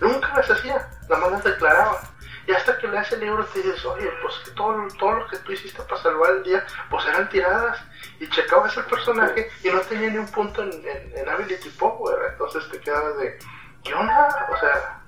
[0.01, 2.01] Nunca las hacía, nada más las declaraba.
[2.47, 5.37] Y hasta que lees el libro te dices, oye, pues que todo, todo lo que
[5.39, 7.79] tú hiciste para salvar el día, pues eran tiradas.
[8.21, 12.17] Y checabas el personaje y no tenía ni un punto en, en, en Ability Power.
[12.33, 13.39] Entonces te quedabas de,
[13.85, 14.49] ¿qué onda?
[14.53, 15.01] O sea,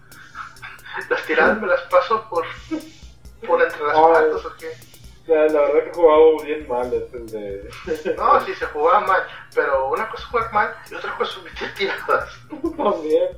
[1.09, 2.45] las tiradas me las paso por,
[3.47, 4.03] por entre las Ay.
[4.03, 4.69] patas o qué.
[5.23, 7.71] O sea, la verdad que he jugado bien mal es el de...
[8.17, 9.23] No, sí se jugaba mal,
[9.55, 12.31] pero una cosa es jugar mal y otra cosa es meter tiradas.
[12.77, 13.29] También.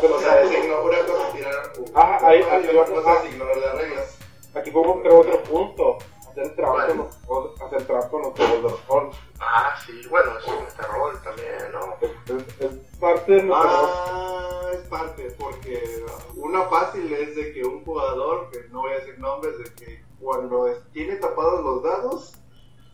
[0.00, 2.82] Pero, O sea, es igno- una cosa es tirar un Ah, ahí- una ahí va
[2.82, 4.18] a cosa es ignorar las reglas.
[4.54, 4.70] aquí
[5.00, 5.98] crear otro punto.
[6.40, 6.94] Hacer trampa Vale.
[7.26, 9.10] con los hacer trampa con los juegos de rol.
[9.40, 11.96] Ah, sí, bueno, es un terror también, ¿no?
[12.00, 13.90] Es, es- es parte de nuestro rol.
[13.92, 16.04] Ah, es parte, porque
[16.36, 20.04] una fácil es de que un jugador, que no voy a decir nombres, de que
[20.20, 22.34] cuando tiene tapados los dados,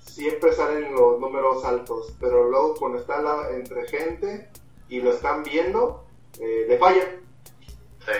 [0.00, 4.48] siempre salen los números altos, pero luego cuando está la- entre gente
[4.88, 6.06] y lo están viendo,
[6.40, 7.20] eh, le fallan.
[8.00, 8.12] Sí.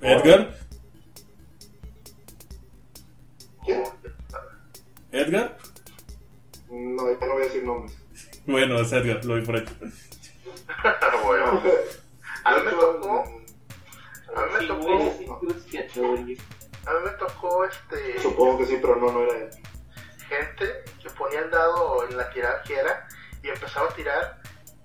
[0.00, 0.54] Edgar,
[5.18, 5.56] Edgar.
[6.70, 7.98] No, ya no voy a decir nombres.
[8.46, 9.74] Bueno, es Edgar, lo vi por hecho.
[11.24, 11.62] bueno,
[12.44, 13.24] a mí me tocó,
[14.34, 14.98] a mí me tocó, a
[16.92, 19.50] mí me tocó este Supongo que sí, pero no, no era él.
[20.28, 23.08] gente que ponía el dado en la tirada que era
[23.42, 24.40] y empezaba a tirar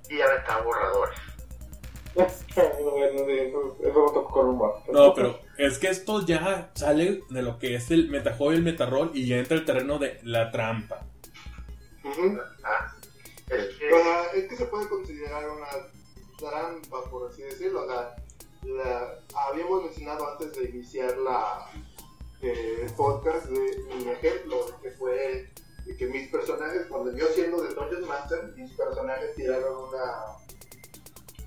[0.10, 1.20] y aventaba borradores.
[2.16, 4.84] bueno, sí, eso, eso lo tocó con un vato.
[4.92, 8.64] No, pero es que esto ya sale de lo que es el metajuego y el
[8.64, 11.06] metarrol y ya entra el terreno de la trampa.
[12.04, 12.38] Ujú.
[12.64, 12.94] Ah,
[13.50, 15.68] es O que sea, es que se puede considerar una
[16.38, 17.84] trampa, por así decirlo.
[17.84, 18.16] O sea,
[18.64, 21.70] la- habíamos mencionado antes de iniciar la,
[22.42, 25.50] eh, el podcast de mi ejemplo, que fue
[25.86, 30.14] de que mis personajes, cuando yo siendo de Dungeon Master, mis personajes tiraron una,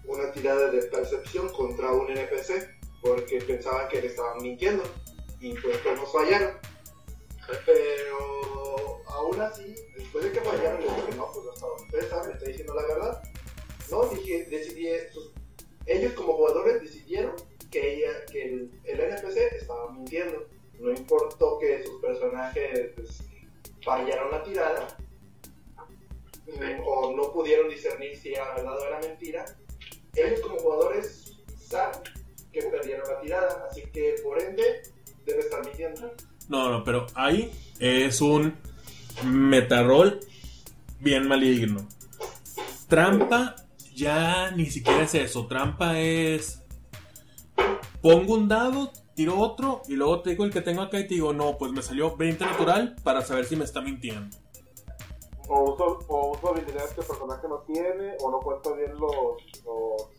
[0.07, 2.76] una tirada de percepción contra un NPC,
[3.07, 4.83] porque pensaban que le estaban mintiendo,
[5.41, 6.57] y pues todos fallaron.
[7.65, 12.49] Pero aún así, después de que fallaron, les dije, no, pues hasta ustedes saben, estoy
[12.49, 13.23] diciendo la verdad.
[13.91, 15.31] No, dije, decidí, pues,
[15.87, 17.35] ellos como jugadores decidieron
[17.71, 20.49] que, ella, que el, el NPC estaba mintiendo.
[20.81, 23.23] No importó que sus personajes pues,
[23.83, 24.99] fallaron la tirada
[26.85, 29.45] o no pudieron discernir si era verdad o era mentira.
[30.15, 32.01] Ellos como jugadores saben
[32.61, 34.83] que perdieron la tirada, así que por ende
[35.25, 36.13] debe estar mintiendo.
[36.49, 38.55] No, no, pero ahí es un
[39.25, 40.21] metarol
[41.01, 41.87] bien maligno.
[42.89, 43.57] Trampa
[43.95, 45.47] ya ni siquiera es eso.
[45.47, 46.63] Trampa es.
[48.01, 51.15] Pongo un dado, tiro otro y luego te digo el que tengo acá y te
[51.15, 54.37] digo, no, pues me salió 20 natural para saber si me está mintiendo.
[55.49, 59.65] O uso, o uso habilidades que el personaje no tiene, o no cuento bien los,
[59.65, 60.16] los,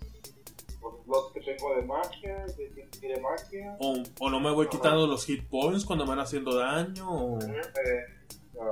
[0.82, 3.78] los slots que tengo de magia, de, magia.
[3.80, 7.10] O, o no me voy quitando los hit points cuando me van haciendo daño.
[7.10, 7.40] O...
[7.42, 8.06] Eh,
[8.62, 8.72] ah,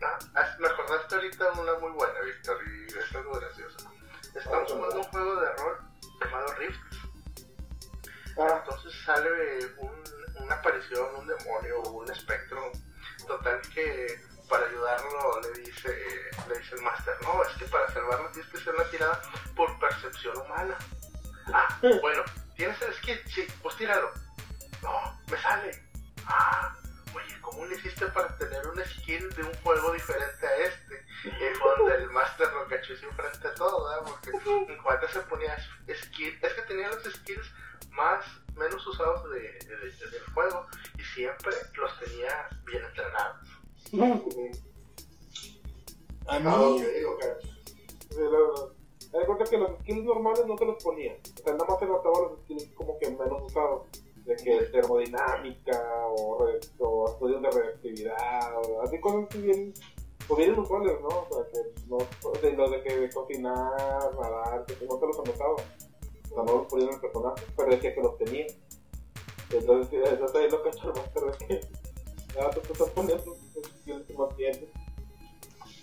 [0.00, 3.90] Ah, ah, me acordaste ahorita una muy buena, Víctor, y es algo gracioso.
[4.32, 5.76] Estamos jugando un juego de rol
[6.20, 6.78] llamado Rift.
[8.38, 9.28] ah, Entonces sale
[9.78, 12.70] un- una aparición, un demonio o un espectro.
[13.26, 14.06] Total que
[14.48, 15.88] para ayudarlo le dice,
[16.48, 19.22] le dice el máster, no, es que para salvarlo tienes que hacer una tirada
[19.54, 20.76] por percepción humana.
[21.52, 22.22] Ah, bueno,
[22.56, 23.20] ¿tienes el skill?
[23.26, 24.12] Sí, pues tíralo.
[24.82, 25.82] No, me sale.
[26.26, 26.76] Ah,
[27.14, 31.06] oye, ¿cómo le hiciste para tener un skill de un juego diferente a este?
[31.58, 34.04] Fue donde el máster lo cachó frente a todo, ¿verdad?
[34.06, 34.30] Porque
[34.72, 35.56] en cuanto se ponía
[36.02, 37.50] skill, es que tenía los skills
[37.90, 43.46] más menos usados de, de- de- del juego y siempre los tenía bien entrenados.
[46.26, 46.82] A mí.
[49.12, 51.14] Me cuenta que los skills normales no te los ponía.
[51.14, 53.82] O sea, nada más te notaba los skills como que menos usados.
[54.26, 59.72] De que termodinámica o, re- o estudios de reactividad, o así cosas así bien
[60.26, 61.08] Pues bien usuales, ¿no?
[61.08, 61.96] O sea, que no,
[62.42, 65.54] de lo de que de cocinar, nadar, que no te los anotaba.
[65.54, 65.56] O
[66.34, 68.46] sea, no los ponían en el personaje, pero decía que los tenía.
[69.50, 71.60] Entonces, eso también lo que el Master es que
[72.34, 73.36] ya tú te estás poniendo
[73.82, 74.58] skills que más tienes.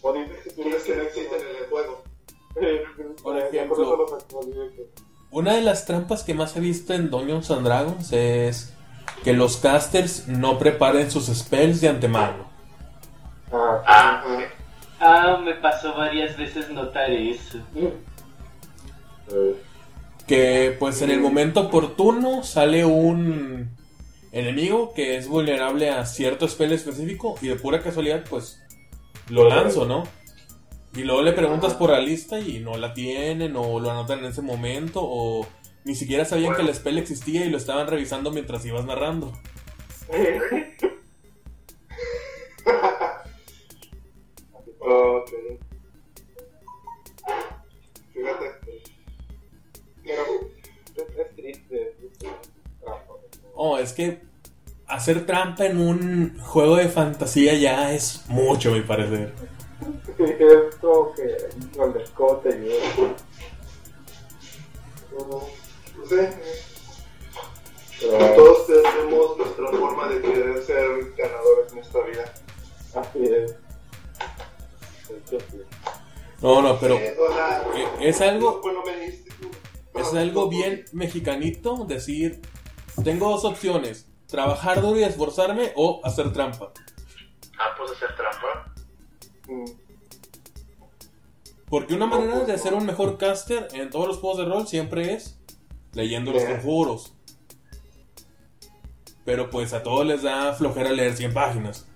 [0.01, 2.03] O dices que Tienes que no existen en el juego.
[3.23, 4.07] Por ejemplo,
[5.31, 8.73] Una de las trampas que más he visto en Dungeons and Dragons es
[9.23, 12.45] que los casters no preparen sus spells de antemano.
[13.51, 14.23] Ah, Ah.
[14.99, 17.59] Ah, me pasó varias veces notar eso.
[19.31, 19.55] eh,
[20.25, 23.69] Que pues en el momento oportuno sale un
[24.35, 28.61] enemigo que es vulnerable a cierto spell específico y de pura casualidad pues
[29.29, 30.03] lo lanzo, ¿no?
[30.93, 34.25] Y luego le preguntas por la lista y no la tienen o lo anotan en
[34.25, 35.47] ese momento o
[35.85, 39.33] ni siquiera sabían que el spell existía y lo estaban revisando mientras ibas narrando.
[48.13, 48.51] Fíjate.
[50.03, 50.23] Pero
[51.17, 51.95] es, triste.
[53.53, 54.24] Oh, es que
[54.95, 59.33] hacer trampa en un juego de fantasía ya es mucho, a mi parecer.
[60.17, 61.37] Es como que
[61.77, 63.15] con el escote y eso.
[65.17, 66.33] No sé.
[67.99, 72.33] Pero Todos tenemos nuestra forma de querer ser ganadores en esta vida.
[72.95, 73.55] así es.
[75.29, 75.37] Sí.
[76.41, 77.15] No, no, pero Eh,
[77.75, 79.31] eh, es algo Bueno, me diste.
[79.95, 82.41] Es algo bien mexicanito decir,
[83.03, 86.71] tengo dos opciones, trabajar duro y esforzarme o hacer trampa.
[87.57, 88.73] Ah, pues hacer trampa.
[89.47, 89.65] Mm.
[91.69, 95.13] Porque una manera de hacer un mejor caster en todos los juegos de rol siempre
[95.13, 95.39] es
[95.93, 97.13] leyendo los conjuros.
[99.23, 101.87] Pero pues a todos les da flojera leer 100 páginas.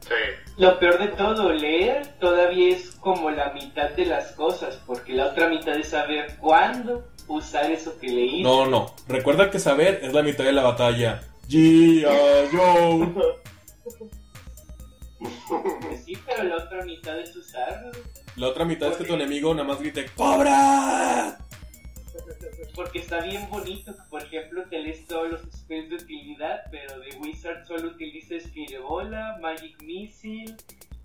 [0.00, 0.14] Sí.
[0.58, 5.28] Lo peor de todo, leer todavía es como la mitad de las cosas, porque la
[5.28, 8.42] otra mitad es saber cuándo usar eso que leí.
[8.42, 11.22] No, no, recuerda que saber es la mitad de la batalla.
[11.48, 12.04] G.I.
[12.52, 13.32] Joe.
[15.80, 17.92] Pues sí, pero la otra mitad es usarlo.
[18.36, 21.38] La otra mitad es que tu enemigo nada más grite ¡Cobra!
[22.74, 26.98] Porque está bien bonito que, por ejemplo, te lees todos los spells de utilidad, pero
[27.00, 30.56] de Wizard solo utilizas Firebola, Magic Missile,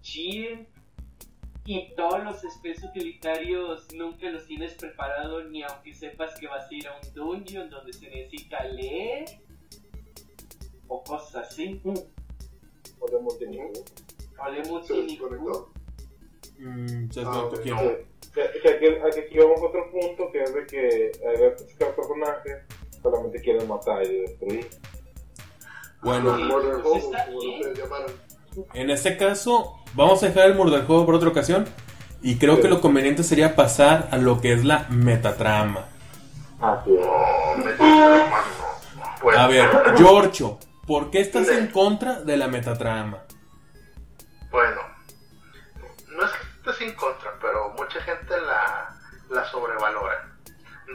[0.02, 0.66] Shield,
[1.66, 6.74] y todos los spells utilitarios nunca los tienes preparados ni aunque sepas que vas a
[6.74, 9.26] ir a un dungeon donde se necesita leer
[10.88, 11.82] o cosas así.
[13.00, 13.72] Podemos tener.
[13.74, 15.72] De desconectó.
[16.60, 17.62] Mm, se Ah, desconectó ok.
[17.62, 17.78] quién.
[18.34, 21.96] Que, que aquí, vamos a otro punto que es de que hay veces que los
[21.96, 22.58] personajes
[23.02, 24.68] solamente quieren matar y destruir.
[26.04, 27.56] Bueno, Sí, Murder pues Hobo, está como bien.
[27.62, 28.12] ustedes llamaron.
[28.74, 31.66] En este caso, vamos a dejar el murder juego por otra ocasión.
[32.22, 35.88] Y creo que lo conveniente sería pasar a lo que es la metatrama.
[36.60, 38.26] Oh, hermano.
[39.22, 43.24] Pues, A ver, Giorgio, ¿por qué estás en contra de la metatrama?
[44.50, 44.82] Bueno,
[46.08, 48.98] no es que estés en contra, pero mucha gente la,
[49.30, 50.34] la sobrevalora.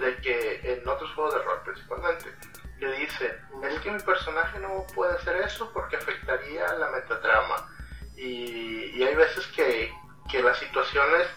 [0.01, 2.35] De que en otros juegos de rol principalmente,
[2.81, 3.31] le dicen,
[3.63, 7.69] es que mi personaje no puede hacer eso porque afectaría la metatrama.
[8.17, 9.93] Y, y hay veces que,
[10.31, 11.29] que las situaciones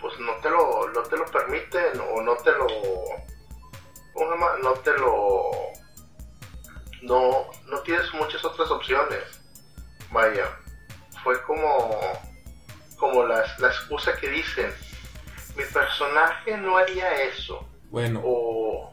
[0.00, 2.66] pues no te lo, no te lo permiten o no te lo...
[4.62, 5.50] No te lo...
[7.02, 9.22] No, no tienes muchas otras opciones.
[10.10, 10.46] Vaya,
[11.22, 11.90] fue como
[12.96, 14.72] como las, la excusa que dicen
[15.56, 18.92] mi personaje no haría eso Bueno, o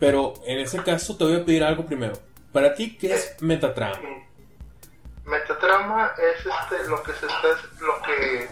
[0.00, 2.14] pero en ese caso te voy a pedir algo primero.
[2.52, 3.98] Para ti, ¿qué es metatrama?
[5.24, 7.48] metatrama es este lo que se está
[7.80, 8.48] lo que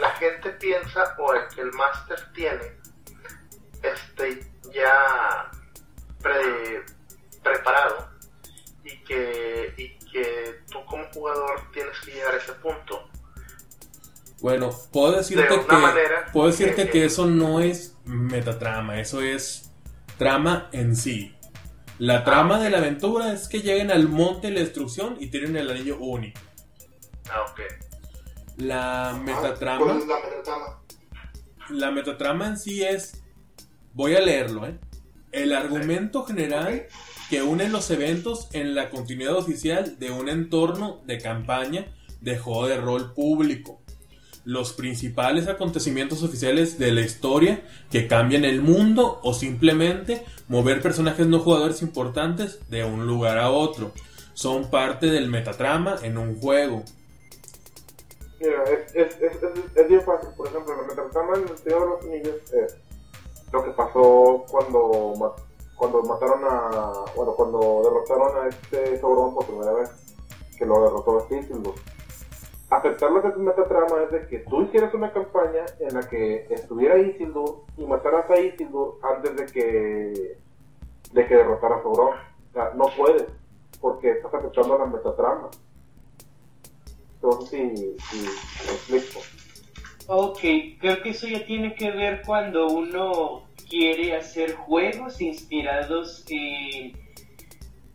[0.00, 2.72] la gente piensa o el que el máster tiene
[3.82, 5.50] este ya
[6.20, 6.84] pre-
[7.42, 8.08] preparado
[8.84, 13.08] y que y que tú como jugador tienes que llegar a ese punto
[14.40, 19.20] Bueno, puedo decirte De que manera puedo decirte que- que eso no es metatrama, eso
[19.22, 19.70] es
[20.18, 21.36] trama en sí.
[21.98, 25.56] La trama de la aventura es que lleguen al monte de la destrucción y tienen
[25.56, 26.40] el anillo único.
[27.30, 27.60] ah ok
[28.56, 30.82] La Ah, metatrama, ¿Cuál es la metatrama?
[31.70, 33.22] la metatrama en sí es
[33.92, 34.78] voy a leerlo, ¿eh?
[35.32, 36.86] El argumento general
[37.30, 41.86] que une los eventos en la continuidad oficial de un entorno de campaña
[42.20, 43.80] de juego de rol público.
[44.44, 51.28] Los principales acontecimientos oficiales de la historia que cambian el mundo o simplemente mover personajes
[51.28, 53.92] no jugadores importantes de un lugar a otro.
[54.34, 56.82] Son parte del metatrama en un juego.
[58.40, 59.36] Mira, es, es, es,
[59.76, 60.30] es, bien fácil.
[60.36, 62.76] Por ejemplo, la metatrama en el Señor de los Anillos es
[63.52, 65.36] lo que pasó cuando,
[65.80, 67.04] cuando mataron a.
[67.16, 69.90] Bueno, cuando derrotaron a este Sauron por primera vez.
[70.58, 71.74] Que lo derrotó a Isildur.
[72.68, 76.46] Aceptar lo que es metatrama es de que tú hicieras una campaña en la que
[76.50, 80.38] estuviera Isildur y mataras a Isildur antes de que.
[81.14, 82.08] de que derrotara a Sauron.
[82.10, 83.24] O sea, no puedes.
[83.80, 85.48] Porque estás aceptando la metatrama.
[87.14, 88.28] Entonces, sí, sí,
[88.66, 89.20] me explico.
[90.08, 90.40] Ok,
[90.78, 96.92] creo que eso ya tiene que ver cuando uno quiere hacer juegos inspirados en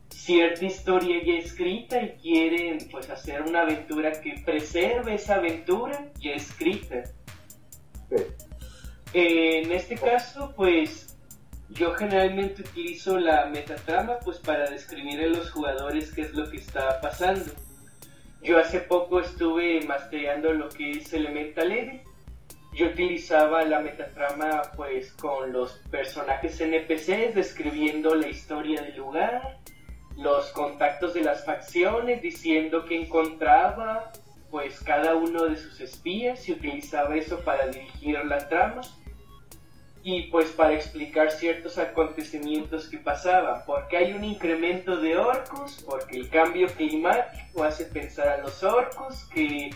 [0.09, 6.31] cierta historia ya escrita y quieren pues hacer una aventura que preserve esa aventura ya
[6.31, 7.03] escrita.
[8.09, 8.23] Sí.
[9.13, 11.15] En este caso, pues
[11.69, 16.57] yo generalmente utilizo la metatrama pues para describir a los jugadores qué es lo que
[16.57, 17.51] está pasando.
[18.41, 22.01] Yo hace poco estuve mastereando lo que es Elemental Evil.
[22.75, 29.59] Yo utilizaba la metatrama pues con los personajes NPCs describiendo la historia del lugar,
[30.17, 34.11] los contactos de las facciones diciendo que encontraba
[34.51, 38.81] pues cada uno de sus espías y utilizaba eso para dirigir la trama
[40.03, 46.17] y pues para explicar ciertos acontecimientos que pasaban, porque hay un incremento de orcos, porque
[46.17, 49.71] el cambio climático hace pensar a los orcos que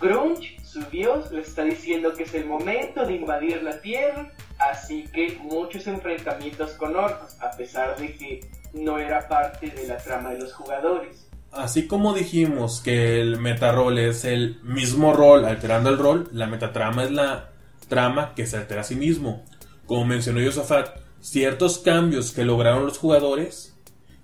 [0.00, 5.04] Grunge, su dios, le está diciendo que es el momento de invadir la Tierra, así
[5.12, 8.40] que muchos enfrentamientos con orcos, a pesar de que
[8.72, 11.28] no era parte de la trama de los jugadores.
[11.50, 17.02] Así como dijimos que el metarol es el mismo rol alterando el rol, la metatrama
[17.02, 17.50] es la
[17.88, 19.44] trama que se altera a sí mismo.
[19.86, 23.76] Como mencionó Yosafat, ciertos cambios que lograron los jugadores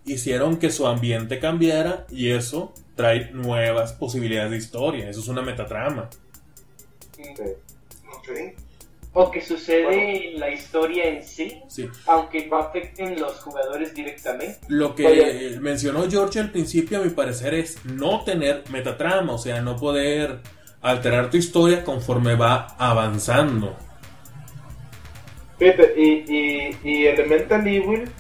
[0.05, 5.11] hicieron que su ambiente cambiara y eso trae nuevas posibilidades de historia.
[5.11, 6.09] Eso es una metatrama.
[7.17, 7.23] Sí.
[8.13, 8.29] Ok.
[9.19, 10.03] O que sucede Bueno.
[10.03, 11.89] en la historia en sí, Sí.
[12.07, 14.59] aunque no afecten los jugadores directamente.
[14.69, 15.61] Lo que Vaya.
[15.61, 20.41] mencionó George al principio, a mi parecer, es no tener metatrama, o sea, no poder
[20.83, 23.75] alterar tu historia conforme va avanzando.
[25.59, 28.11] Fíjate, y, y, y Elemental Evil,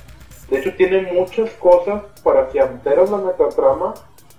[0.51, 3.93] de hecho, tiene muchas cosas para si alteras la metatrama.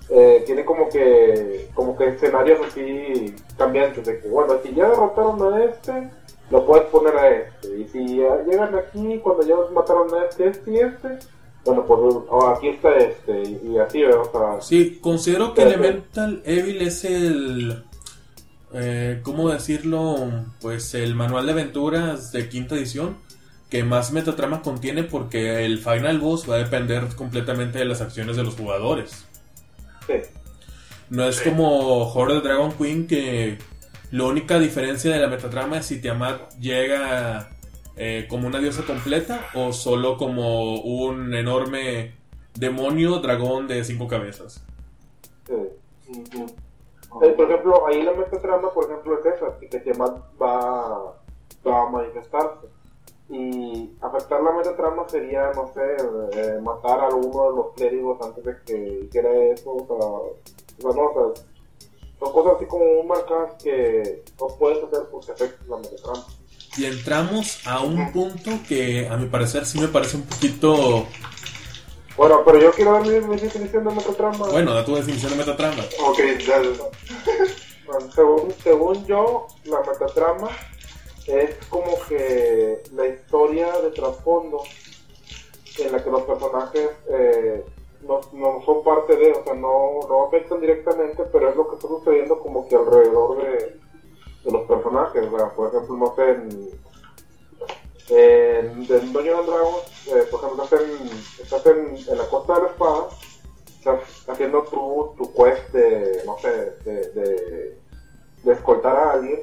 [0.10, 5.53] Eh, tiene como que como que escenarios así cambiantes de que bueno si ya derrotaron
[5.53, 6.10] a este
[6.49, 10.72] lo puedes poner a este y si llegan aquí cuando ya mataron a este este
[10.72, 11.20] y este
[11.66, 11.99] bueno pues
[12.30, 17.03] oh, aquí está este y, y así o sea, Sí, considero que Elemental Evil es
[17.03, 17.84] el.
[18.74, 20.30] Eh, ¿Cómo decirlo?
[20.62, 23.18] Pues el manual de aventuras de quinta edición
[23.70, 28.38] que más metatrama contiene porque el final boss va a depender completamente de las acciones
[28.38, 29.26] de los jugadores.
[30.08, 30.14] Sí.
[31.10, 31.49] No es Sí.
[31.49, 33.58] como Horde de Dragon Queen que
[34.12, 37.49] la única diferencia de la metatrama es si Tiamat llega
[37.95, 42.14] eh, como una diosa completa o solo como un enorme
[42.55, 44.64] demonio dragón de cinco cabezas.
[45.47, 45.53] Sí.
[47.24, 51.16] Eh, por ejemplo, ahí la metatrama, por ejemplo, es esa, que Tiamat va,
[51.66, 52.68] va a manifestarse.
[53.30, 55.82] Y afectar la metatrama sería, no sé,
[56.32, 60.38] eh, matar a alguno de los clérigos antes de que hiciera eso, o sea, o
[60.82, 61.43] sea, no, o sea,
[62.19, 66.25] son cosas así como muy marcadas que no puedes hacer porque afectan la metatrama.
[66.78, 71.05] Y entramos a un punto que a mi parecer sí me parece un poquito...
[72.15, 74.47] Bueno, pero yo quiero dar mi, mi definición de metatrama.
[74.47, 75.84] Bueno, da tu definición de metatrama.
[76.05, 76.69] Ok, dale.
[77.88, 80.49] Bueno, según, según yo, la metatrama
[81.28, 84.63] es como que la historia de trasfondo
[85.80, 87.63] en la que los personajes eh,
[88.01, 91.75] no, no son parte de, o sea, no, no afectan directamente, pero es lo que
[91.75, 93.80] está sucediendo como que alrededor de,
[94.43, 95.32] de los personajes.
[95.32, 95.53] ¿verdad?
[95.53, 96.69] Por ejemplo, no sé, en,
[98.09, 101.09] en, en Dungeons and Dragons, eh, por ejemplo, estás, en,
[101.43, 103.09] estás en, en la costa de la espada,
[103.78, 107.78] estás haciendo tu, tu quest de, no sé, de, de,
[108.43, 109.41] de escoltar a alguien,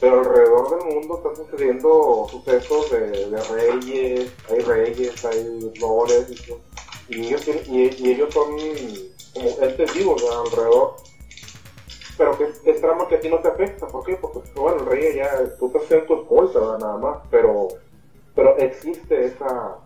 [0.00, 6.26] pero alrededor del mundo están sucediendo sucesos de, reyes, hay reyes, hay lores,
[7.08, 8.50] y, ellos, tienen- y, ellos son
[9.34, 10.96] como entes vivos alrededor.
[12.16, 14.16] Pero que es trama que a ti no te afecta, ¿por qué?
[14.16, 17.68] Porque, bueno, el rey ya, tú estás haciendo tu escolta, nada más, pero,
[18.36, 19.78] pero existe esa,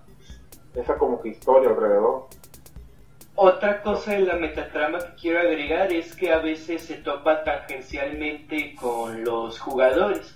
[0.75, 2.27] esa como que historia alrededor.
[3.41, 8.75] Otra cosa de la metatrama que quiero agregar es que a veces se topa tangencialmente
[8.75, 10.35] con los jugadores.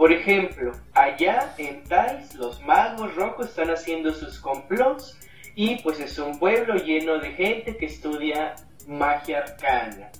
[0.00, 5.18] Por ejemplo, allá en Thais los magos rojos están haciendo sus complots
[5.54, 8.54] y pues es un pueblo lleno de gente que estudia
[8.88, 10.10] magia arcana.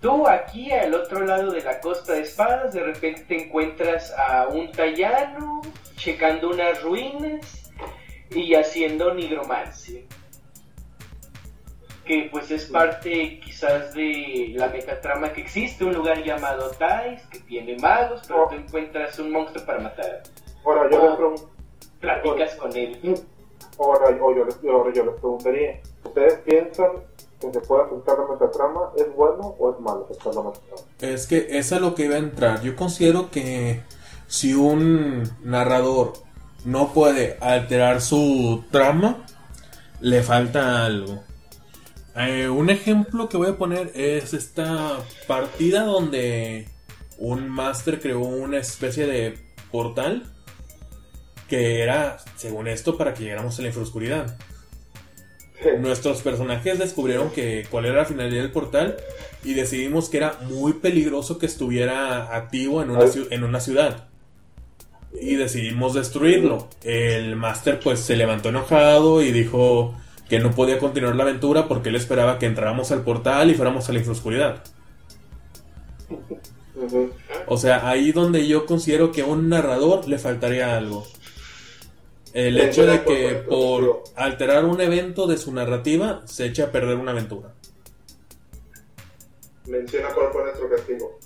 [0.00, 4.48] Tú aquí al otro lado de la costa de espadas, de repente te encuentras a
[4.48, 5.62] un tallano
[5.94, 7.70] checando unas ruinas
[8.34, 10.00] y haciendo nigromancia.
[12.04, 17.38] Que pues es parte quizás de la metatrama que existe, un lugar llamado Tais, que
[17.40, 20.22] tiene magos, pero tú encuentras un monstruo para matar.
[20.64, 21.06] Ahora yo Oh.
[21.08, 21.48] les pregunto,
[22.00, 22.98] Platicas con él.
[23.78, 26.90] ahora, o yo, les, ahora yo les preguntaría, ¿ustedes piensan
[27.40, 28.80] que se puede aceptar la metatrama?
[28.96, 30.52] ¿Es bueno o es malo la metatrama?
[31.00, 32.60] Es que eso es lo que iba a entrar.
[32.62, 33.80] Yo considero que
[34.26, 36.14] si un narrador
[36.64, 39.24] no puede alterar su trama,
[40.00, 41.22] le falta algo.
[42.16, 46.68] Eh, un ejemplo que voy a poner es esta partida donde
[47.18, 49.38] un máster creó una especie de
[49.70, 50.24] portal
[51.48, 54.36] que era, según esto, para que llegáramos a la infraoscuridad.
[55.80, 58.96] Nuestros personajes descubrieron que cuál era la finalidad del portal
[59.44, 64.08] y decidimos que era muy peligroso que estuviera activo en una, ciu- en una ciudad.
[65.20, 66.68] Y decidimos destruirlo.
[66.82, 69.94] El máster pues se levantó enojado y dijo
[70.32, 73.86] que no podía continuar la aventura porque él esperaba que entráramos al portal y fuéramos
[73.86, 74.64] a la infraoscuridad.
[77.44, 81.06] O sea, ahí donde yo considero que a un narrador le faltaría algo.
[82.32, 86.96] El hecho de que por alterar un evento de su narrativa se eche a perder
[86.96, 87.52] una aventura.
[89.66, 91.18] Menciona cuál fue nuestro castigo.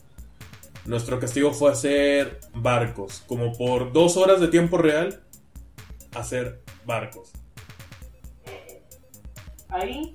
[0.85, 5.23] Nuestro castigo fue hacer barcos, como por dos horas de tiempo real,
[6.13, 7.31] hacer barcos.
[9.77, 10.15] Ahí,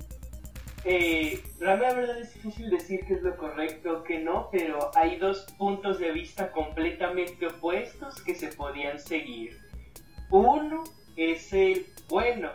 [0.86, 5.46] eh, la verdad es difícil decir qué es lo correcto qué no, pero hay dos
[5.56, 9.60] puntos de vista completamente opuestos que se podían seguir.
[10.32, 10.84] Uno
[11.16, 12.50] es el, bueno,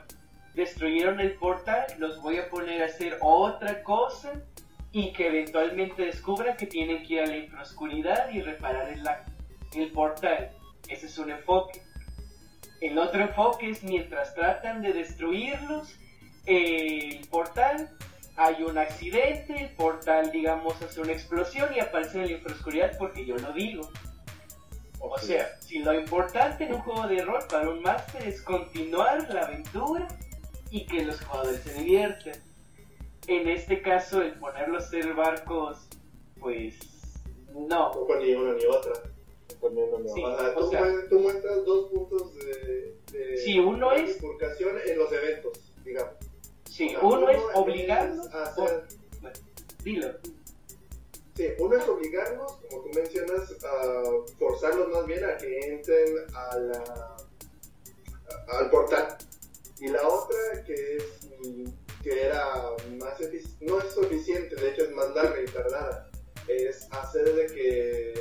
[0.54, 4.32] destruyeron el portal, los voy a poner a hacer otra cosa
[4.90, 9.06] y que eventualmente descubran que tienen que ir a la infraoscuridad y reparar el,
[9.80, 10.50] el portal.
[10.88, 11.82] Ese es un enfoque.
[12.80, 15.96] El otro enfoque es mientras tratan de destruirlos,
[16.46, 17.90] el portal,
[18.36, 23.24] hay un accidente, el portal, digamos, hace una explosión y aparece en la infraoscuridad porque
[23.24, 23.88] yo lo digo.
[24.98, 29.32] O sea, si lo importante en un juego de rol para un máster es continuar
[29.32, 30.08] la aventura
[30.70, 32.34] y que los jugadores se diviertan.
[33.28, 35.88] En este caso, el ponerlos a hacer barcos,
[36.40, 36.74] pues
[37.52, 37.92] no.
[37.94, 38.92] No fue ni una ni otra.
[39.70, 40.22] Me Sí.
[40.22, 40.34] va.
[40.34, 44.14] O sea, o tú, sea- tú muestras dos puntos de, de Sí, uno de es-
[44.14, 46.14] bifurcación en los eventos, digamos.
[46.70, 48.26] Sí, uno es obligarlos.
[48.26, 48.84] es hacer-
[49.20, 49.36] Bueno,
[49.82, 50.08] dilo.
[51.36, 54.02] Sí, uno es obligarlos, como tú mencionas, a
[54.38, 57.16] forzarlos más bien a que entren a la,
[58.48, 59.16] a- al portal.
[59.80, 61.04] Y la otra que es
[62.02, 63.18] que era más
[63.60, 66.10] no es suficiente, de hecho es más larga y tardada,
[66.48, 68.14] es hacer de que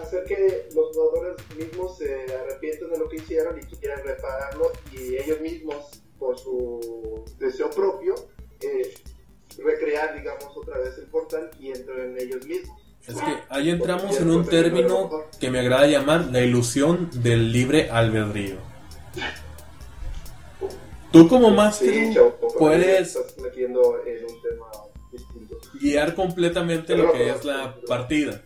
[0.00, 5.16] hacer que los jugadores mismos se arrepientan de lo que hicieron y quieran repararlo y
[5.16, 8.14] ellos mismos por su deseo propio
[8.60, 8.94] eh,
[9.58, 14.20] recrear digamos otra vez el portal y entrar en ellos mismos Es que ahí entramos
[14.20, 18.56] en un término que me agrada llamar la ilusión del libre albedrío.
[21.10, 22.18] Tú como máster Sí,
[22.58, 24.66] puedes metiendo en un tema
[25.10, 25.58] distinto.
[25.80, 28.42] guiar completamente lo que es la partida.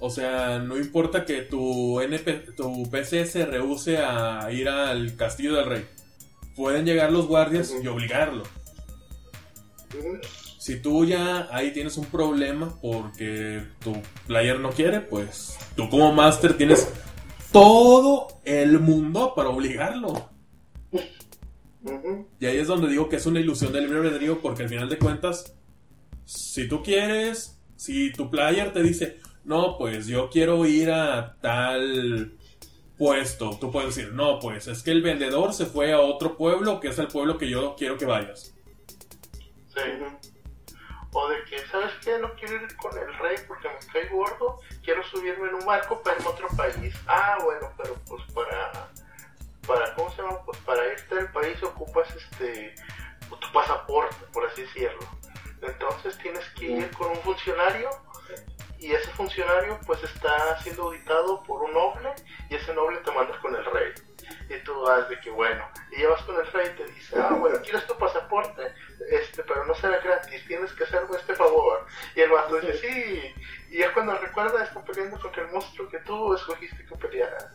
[0.00, 5.54] O sea, no importa que tu NP, tu PC se rehúse a ir al castillo
[5.54, 5.84] del rey.
[6.54, 8.44] Pueden llegar los guardias y obligarlo.
[10.58, 13.94] Si tú ya ahí tienes un problema porque tu
[14.26, 16.88] player no quiere, pues tú como máster tienes
[17.52, 20.30] todo el mundo para obligarlo.
[22.38, 24.88] Y ahí es donde digo que es una ilusión del libre albedrío porque al final
[24.88, 25.54] de cuentas,
[26.24, 29.18] si tú quieres, si tu player te dice,
[29.48, 32.36] no, pues yo quiero ir a tal
[32.98, 36.80] puesto, tú puedes decir, no, pues es que el vendedor se fue a otro pueblo
[36.80, 38.54] que es el pueblo que yo quiero que vayas.
[39.74, 39.80] Sí.
[41.14, 42.18] O de que, ¿sabes qué?
[42.18, 44.60] No quiero ir con el rey porque me cae gordo.
[44.84, 46.94] Quiero subirme en un barco para otro país.
[47.06, 48.90] Ah, bueno, pero pues para.
[49.66, 50.44] para ¿Cómo se llama?
[50.44, 52.74] Pues para irte al país ocupas este.
[53.30, 55.08] tu pasaporte, por así decirlo.
[55.62, 57.88] Entonces tienes que ir con un funcionario
[58.78, 62.12] y ese funcionario pues está siendo auditado por un noble
[62.48, 63.92] y ese noble te manda con el rey.
[64.50, 67.34] Y tú vas de que bueno, y llevas con el rey y te dice, ah
[67.38, 68.62] bueno, ¿quieres tu pasaporte?
[69.10, 71.86] Este, pero no será gratis, tienes que hacerme este favor.
[72.14, 73.34] Y el vato dice, sí,
[73.70, 77.52] y es cuando recuerda está peleando contra el monstruo que tú escogiste que peleara.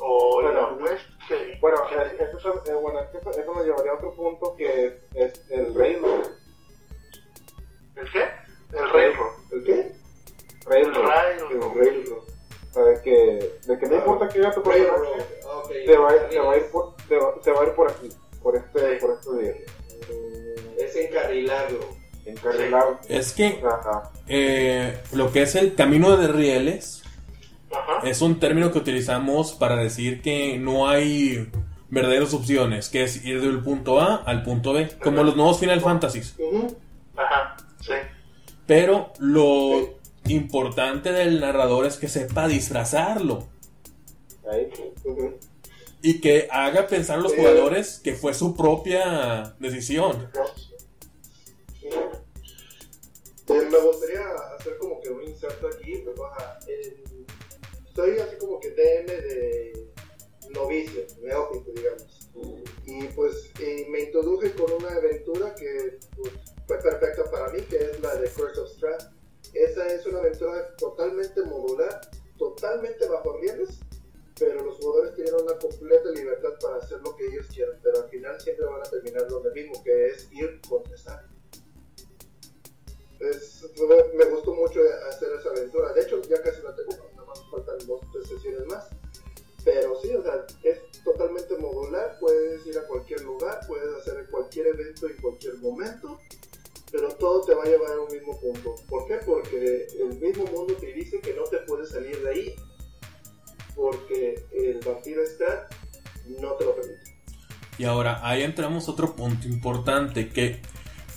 [0.00, 1.58] O Bueno, la que...
[1.60, 5.00] Bueno, que- eh, eso, eh, bueno, es eso, eso me llevaría a otro punto que
[5.14, 6.22] es el reino.
[10.66, 11.06] Railroad.
[11.06, 11.76] Railroad.
[11.76, 12.36] Railroad.
[12.70, 15.24] O sea, de que, de que no ah, importa qué haga tu personaje,
[15.86, 18.08] se va a va, va a ir por aquí,
[18.42, 19.00] por este, sí.
[19.00, 19.54] por este día.
[20.78, 21.80] Es encarrilarlo.
[22.26, 22.98] Encarrilarlo.
[23.02, 23.14] Sí.
[23.14, 23.62] Es que
[24.28, 27.02] eh, lo que es el camino de rieles
[27.70, 28.06] Ajá.
[28.06, 31.50] es un término que utilizamos para decir que no hay
[31.88, 35.80] verdaderas opciones, que es ir del punto A al punto B, como los nuevos Final
[35.80, 36.36] Fantasies.
[37.16, 37.94] Ajá, sí.
[38.66, 39.95] Pero lo, sí
[40.28, 43.48] importante del narrador es que sepa disfrazarlo
[44.50, 44.70] ahí.
[46.02, 50.30] Y que haga pensar a los jugadores que fue su propia decisión.
[53.48, 54.20] Eh, me gustaría
[54.58, 56.58] hacer como que un inserto aquí, pues, baja,
[57.94, 59.88] soy así como que DM de
[60.50, 62.28] novicio, neófito, digamos.
[62.84, 63.50] Y pues
[63.88, 66.32] me introduje con una aventura que pues,
[66.66, 69.15] fue perfecta para mí, que es la de Curse of Strahd.
[69.54, 72.00] Esa es una aventura totalmente modular,
[72.38, 73.80] totalmente bajo rieles,
[74.38, 78.08] pero los jugadores tienen una completa libertad para hacer lo que ellos quieran, pero al
[78.10, 80.60] final siempre van a terminar donde mismo, que es ir
[83.18, 85.92] me, me gustó mucho hacer esa aventura.
[85.92, 88.88] De hecho, ya casi la tengo, nada más faltan dos tres sesiones más.
[89.64, 92.18] Pero sí, o sea, es totalmente modular.
[92.20, 96.18] Puedes ir a cualquier lugar, puedes hacer cualquier evento en cualquier momento.
[96.90, 98.74] Pero todo te va a llevar a un mismo punto.
[98.88, 99.16] ¿Por qué?
[99.24, 102.54] Porque el mismo mundo te dice que no te puedes salir de ahí.
[103.74, 105.68] Porque el vampiro está,
[106.40, 107.16] no te lo permite.
[107.78, 110.62] Y ahora, ahí entramos a otro punto importante que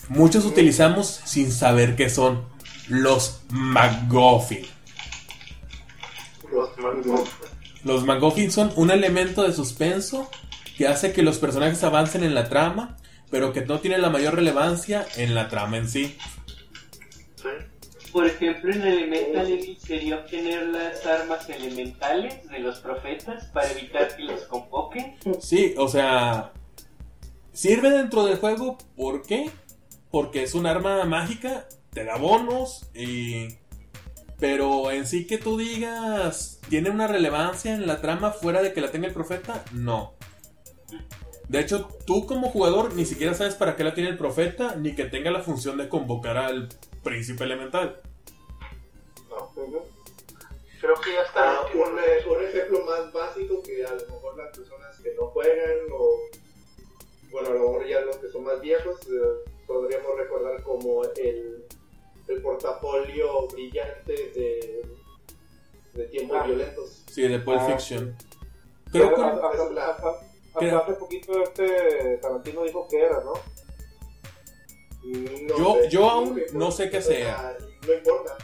[0.10, 2.44] muchos utilizamos sin saber qué son
[2.90, 4.66] los MacGuffin.
[6.52, 7.50] Los MacGuffin.
[7.84, 10.30] Los MacGuffin son un elemento de suspenso
[10.78, 12.98] que hace que los personajes avancen en la trama,
[13.30, 16.18] pero que no tiene la mayor relevancia en la trama en sí.
[18.12, 24.16] Por ejemplo, en Elemental Evil sería obtener las armas elementales de los profetas para evitar
[24.16, 25.16] que los convoquen.
[25.40, 26.52] Sí, o sea,
[27.54, 29.52] sirve dentro del juego, ¿por qué?
[30.10, 33.60] Porque es un arma mágica, te da bonos y...
[34.40, 38.80] Pero en sí que tú digas, ¿tiene una relevancia en la trama fuera de que
[38.80, 39.66] la tenga el profeta?
[39.74, 40.14] No.
[41.50, 44.96] De hecho, tú como jugador ni siquiera sabes para qué la tiene el profeta, ni
[44.96, 46.70] que tenga la función de convocar al
[47.04, 48.00] príncipe elemental.
[49.30, 49.52] No.
[50.80, 51.56] Creo que ya está.
[51.58, 51.82] Ah, un,
[52.38, 56.20] un ejemplo más básico que a lo mejor las personas que no juegan o
[57.32, 61.66] bueno a lo mejor ya los que son más viejos eh, podríamos recordar como el,
[62.28, 64.86] el portafolio brillante de,
[65.94, 66.46] de tiempos Ah.
[66.48, 68.16] violentos Sí, de Pulp Ah, Fiction.
[68.92, 69.22] Creo que...
[70.58, 73.34] Creo- hace poquito este Tarantino dijo que era, ¿no?
[75.04, 77.58] No Yo- sé, yo aún no sé qué sea, sea.
[77.88, 78.38] no importa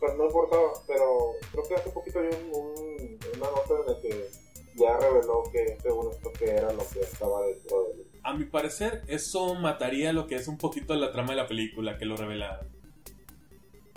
[0.00, 4.00] Pero no importaba, pero creo que hace poquito vi un, un- una nota en la
[4.00, 4.28] que
[4.76, 8.06] ya reveló que según esto que era lo que estaba dentro del...
[8.22, 11.96] A mi parecer, eso mataría lo que es un poquito la trama de la película,
[11.98, 12.68] que lo revelaron.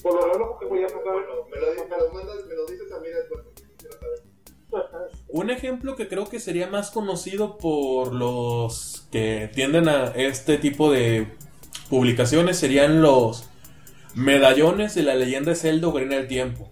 [0.02, 2.92] Por lo menos porque voy a bueno me lo, me lo mandas me lo dices
[2.92, 4.20] a mí después porque quiero saber
[5.30, 10.92] Un ejemplo que creo que sería más conocido por los que tienden a este tipo
[10.92, 11.28] de
[11.90, 13.50] publicaciones serían los
[14.16, 16.70] medallones de la leyenda de Zelda Ocarina del Tiempo.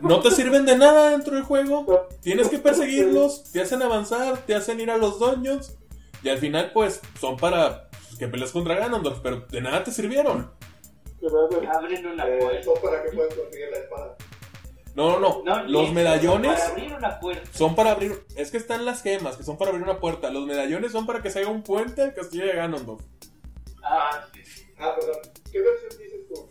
[0.00, 2.08] No te sirven de nada dentro del juego.
[2.22, 5.76] Tienes que perseguirlos, te hacen avanzar, te hacen ir a los dungeons.
[6.22, 10.50] Y al final, pues, son para que pelees contra Ganondorf, pero de nada te sirvieron.
[11.72, 12.62] Abren una Eh, puerta.
[12.64, 14.16] son para que puedan conseguir la espada
[14.94, 15.42] No, no, no.
[15.44, 17.50] No, Los medallones Para abrir una puerta.
[17.52, 18.24] son para abrir.
[18.36, 20.30] Es que están las gemas, que son para abrir una puerta.
[20.30, 23.02] Los medallones son para que se haga un puente al castillo de Ganondorf.
[23.82, 24.40] Ah, sí.
[24.78, 25.16] ah perdón
[25.50, 26.48] ¿qué versión dices tú?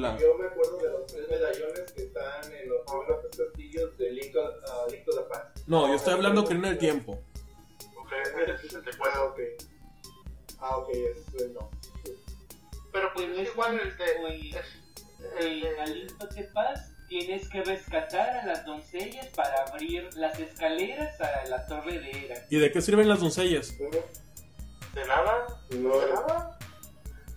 [0.00, 3.96] La- Yo me acuerdo de los tres medallones que están en los primeros tres castillos
[3.98, 5.58] de Link, a Link to the Past.
[5.68, 7.12] No, yo estoy hablando de Ocarina del Tiempo.
[7.96, 8.12] Ok,
[8.42, 9.12] es el 64.
[9.14, 9.38] Ah, ok.
[10.60, 11.70] Ah, ok, es eh, no.
[12.92, 14.60] Pero pues es igual que- el de.
[15.38, 21.48] El Aliento de Paz tienes que rescatar a las doncellas para abrir las escaleras a
[21.48, 22.34] la torre de Era.
[22.50, 23.78] ¿Y de qué sirven las doncellas?
[23.78, 25.46] De nada.
[25.70, 26.58] No, De nada.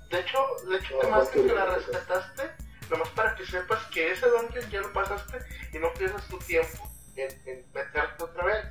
[0.09, 2.43] De hecho, de hecho No, te más que que te la rescataste,
[2.89, 5.38] nomás para que sepas que ese dungeon ya lo pasaste
[5.71, 8.65] y no pierdas tu tiempo en, en meterte otra vez.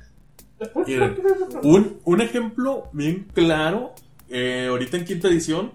[0.85, 1.21] Miren,
[1.63, 3.95] un, un ejemplo bien claro,
[4.27, 5.71] eh, ahorita en quinta edición,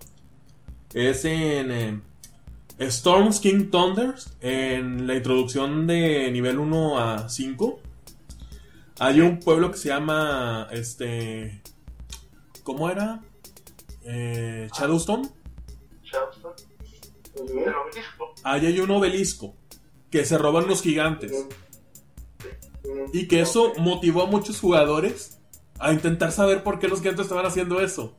[0.93, 2.01] es en eh,
[2.89, 7.81] Storms King Thunders, en la introducción de nivel 1 a 5.
[8.99, 11.63] Hay un pueblo que se llama, este,
[12.63, 13.21] ¿cómo era?
[14.05, 15.29] Eh, Shadowstone.
[16.03, 16.55] Shadowstone,
[17.37, 18.35] el obelisco.
[18.43, 19.55] Ahí hay un obelisco
[20.11, 21.33] que se roban los gigantes.
[23.13, 25.41] Y que eso motivó a muchos jugadores
[25.79, 28.17] a intentar saber por qué los gigantes estaban haciendo eso.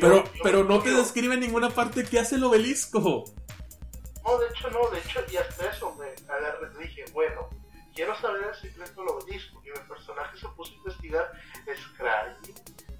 [0.00, 3.24] Pero, pero no te describe en ninguna parte qué hace el obelisco.
[4.24, 7.48] No, de hecho no, de hecho, y hasta eso me agarré, dije, bueno,
[7.94, 9.62] quiero saber el secreto del obelisco.
[9.64, 11.32] Y mi personaje se puso a investigar
[11.94, 12.54] Scraggy,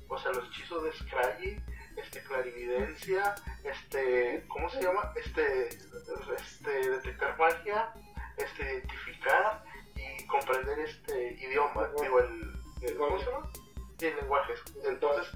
[0.09, 1.57] o sea, los hechizos de Scraggy,
[1.97, 3.35] este, clarividencia,
[3.65, 5.13] este, ¿cómo se llama?
[5.17, 7.93] Este, este, detectar magia,
[8.37, 9.65] este, identificar
[9.97, 12.53] y comprender este idioma, digo, el,
[12.83, 13.51] el- ¿cómo se llama?
[13.99, 14.53] Sí, el lenguaje.
[14.85, 15.33] Entonces,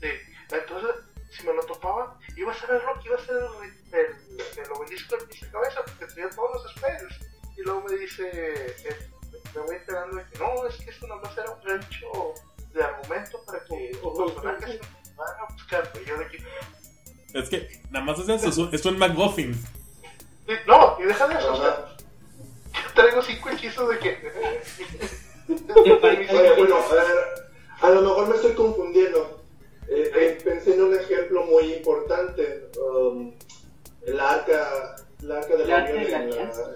[0.00, 0.08] sí,
[0.52, 0.90] entonces,
[1.30, 4.72] si me lo topaba, iba a ser el rock, iba a ser el, el, el
[4.72, 7.20] obelisco del cabeza porque tenía todos los spells.
[7.56, 9.10] Y luego me dice, eh,
[9.54, 12.34] me voy enterando de que no, es que esto nada más era un gancho
[12.72, 15.92] de argumento para que los personajes se van a buscar.
[16.00, 16.44] Y yo de que,
[17.34, 19.52] Es que nada más es eso, es un, es un McGuffin.
[20.66, 21.96] no, y deja de eso, o sea,
[22.72, 24.32] yo traigo cinco hechizos de que.
[25.74, 29.39] Oye, bueno, a ver, a lo mejor me estoy confundiendo.
[29.90, 32.70] Eh, eh, pensé en un ejemplo muy importante.
[32.80, 33.32] um,
[34.06, 36.74] el arca, el arca de ¿El la arca Unión de la Alianza?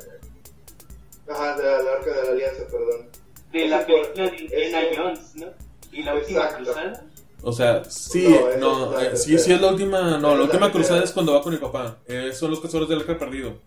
[1.28, 3.08] Ajá, de la, el arca de la Alianza, perdón.
[3.52, 5.46] De la película de Indiana Jones, ¿no?
[5.92, 6.64] Y la última Exacto.
[6.64, 7.06] cruzada.
[7.46, 8.26] O sea, sí,
[8.58, 10.72] No, no, es la eh, sí, sí es la última, no, la es la última
[10.72, 11.98] cruzada es cuando va con el papá.
[12.06, 13.58] Eh, son los tesoros del arca perdido.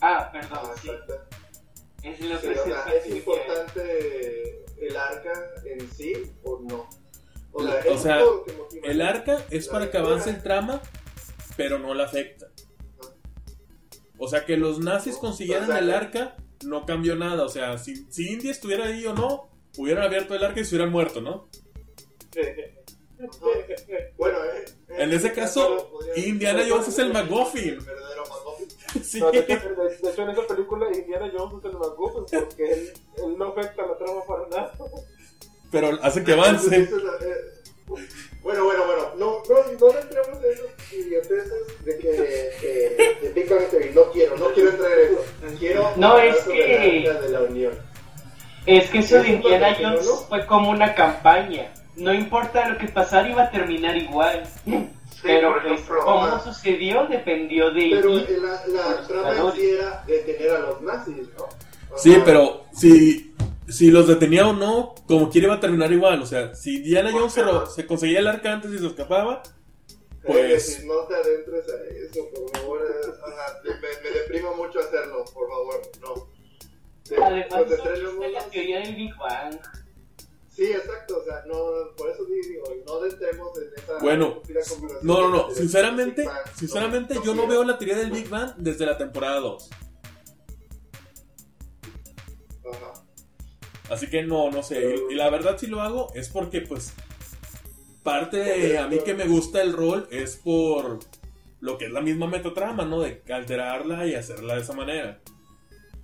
[0.00, 0.90] Ah, perdón, Ah, sí.
[2.02, 5.32] Es lo Sí, que o se sea, ¿Es importante el arca
[5.64, 6.12] en sí
[6.44, 6.88] o no?
[7.52, 8.67] O es sea, todo lo que.
[8.90, 10.80] El arca es para que avance el trama,
[11.56, 12.46] pero no la afecta.
[14.18, 17.44] O sea, que los nazis consiguieran el arca no cambió nada.
[17.44, 20.74] O sea, si, si India estuviera ahí o no, hubieran abierto el arca y se
[20.74, 21.48] hubieran muerto, ¿no?
[24.16, 27.68] Bueno, eh, En ese caso, podría- Indiana Jones es el McGuffin.
[27.74, 28.68] El verdadero McGuffin.
[29.04, 29.20] Sí.
[29.20, 32.72] No, de, hecho, de- de hecho, en esa película Indiana Jones es el McGuffin porque
[32.72, 34.72] él, él no afecta la trama para nada.
[35.70, 36.88] Pero hace que avance.
[38.42, 39.56] Bueno, bueno, bueno, no, no,
[39.92, 42.10] no entremos en esas idioteces de que,
[43.22, 45.58] de Big Bang Theory, no quiero, no quiero entrar en eso.
[45.58, 47.72] Quiero No, es que- la de la Unión.
[48.64, 50.16] Es que eso de Indiana Jones ¿no?
[50.16, 51.72] fue como una campaña.
[51.96, 54.44] No importa lo que pasara, iba a terminar igual.
[55.22, 56.40] Pero por pues, cómo ah.
[56.44, 61.44] sucedió dependió de Pero y- la, la trama sí era detener a los nazis, ¿no?
[61.90, 63.34] O Sí, sea, pero si,
[63.68, 66.22] si los detenía o no, como quiera iba a terminar igual.
[66.22, 69.42] O sea, si Indiana Jones se, ro- se conseguía el arca antes y se escapaba,
[69.44, 72.80] eh, pues- si no te adentres a eso, por favor.
[72.82, 73.70] eh, ajá, me,
[74.10, 76.38] me deprima mucho hacerlo, por favor, no.
[77.24, 79.58] Además, pues, no entrenemos- existe la teoría del Big Bang.
[80.50, 81.54] Sí, exacto, o sea, no,
[81.96, 84.42] por eso digo, no entremos en esa Bueno,
[85.02, 85.54] no, no, no.
[85.54, 86.36] Sinceramente, Bang.
[86.56, 89.70] sinceramente No, yo no veo la teoría del Big Bang desde la temporada 2.
[93.90, 94.96] Así que no, no sé.
[95.10, 96.94] Y, y la verdad si lo hago es porque pues
[98.02, 100.98] parte de a mí que me gusta el rol es por
[101.60, 103.00] lo que es la misma metatrama, ¿no?
[103.00, 105.18] De alterarla y hacerla de esa manera.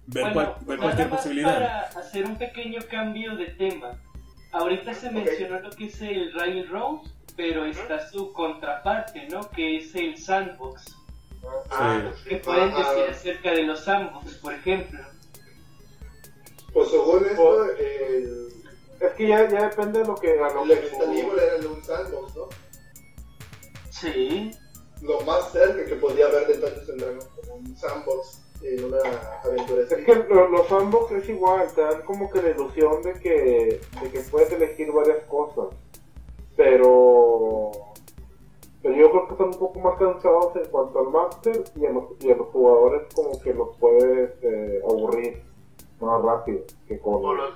[0.06, 1.54] Ver, Bueno, cual- ver nada cualquier más posibilidad.
[1.54, 4.00] Para hacer un pequeño cambio de tema.
[4.52, 6.98] Ahorita se mencionó lo que es el Railroad,
[7.36, 9.48] pero está su contraparte, ¿no?
[9.50, 10.94] Que es el Sandbox.
[11.70, 12.40] Ah, ¿Qué sí.
[12.44, 12.92] pueden Ajá.
[12.94, 15.00] decir acerca de los Sandbox, por ejemplo?
[16.74, 18.48] Pues según esto, el,
[19.00, 21.82] Es que ya, ya depende de lo que a lo el que era el un
[21.84, 22.48] sandbox, ¿no?
[23.90, 24.50] Sí.
[25.02, 28.98] Lo más cerca que podía haber de Dungeons and Dragons como un sandbox en una
[29.44, 33.12] aventura Es que lo- los sandbox es igual, te dan como que la ilusión de
[33.14, 35.76] que, de que puedes elegir varias cosas.
[36.56, 37.70] Pero,
[38.82, 41.90] pero yo creo que están un poco más cansados en cuanto al máster y a
[41.90, 45.42] los, y a los jugadores como que los puedes eh, aburrir
[46.00, 47.54] más rápido que con, los,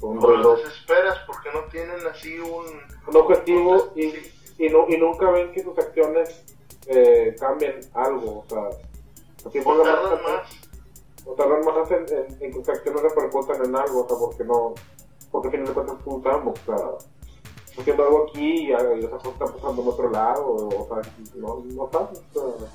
[0.00, 2.64] con un los desesperas porque no tienen así un...
[3.06, 4.12] Un objetivo y,
[4.58, 6.44] y, no, y nunca ven que sus acciones
[6.86, 8.40] eh, cambien algo.
[8.40, 8.68] O sea,
[9.44, 10.50] O tardan más.
[11.26, 14.44] o tardan más en, en, en que sus acciones repercutan en algo, o sea, porque
[14.44, 14.74] no,
[15.30, 19.16] porque al final de cuentas sandbox, o sea, haciendo algo aquí y, ah, y esa
[19.16, 22.68] cosa está pasando en otro lado, o, o sea, no, no sabes, o sea,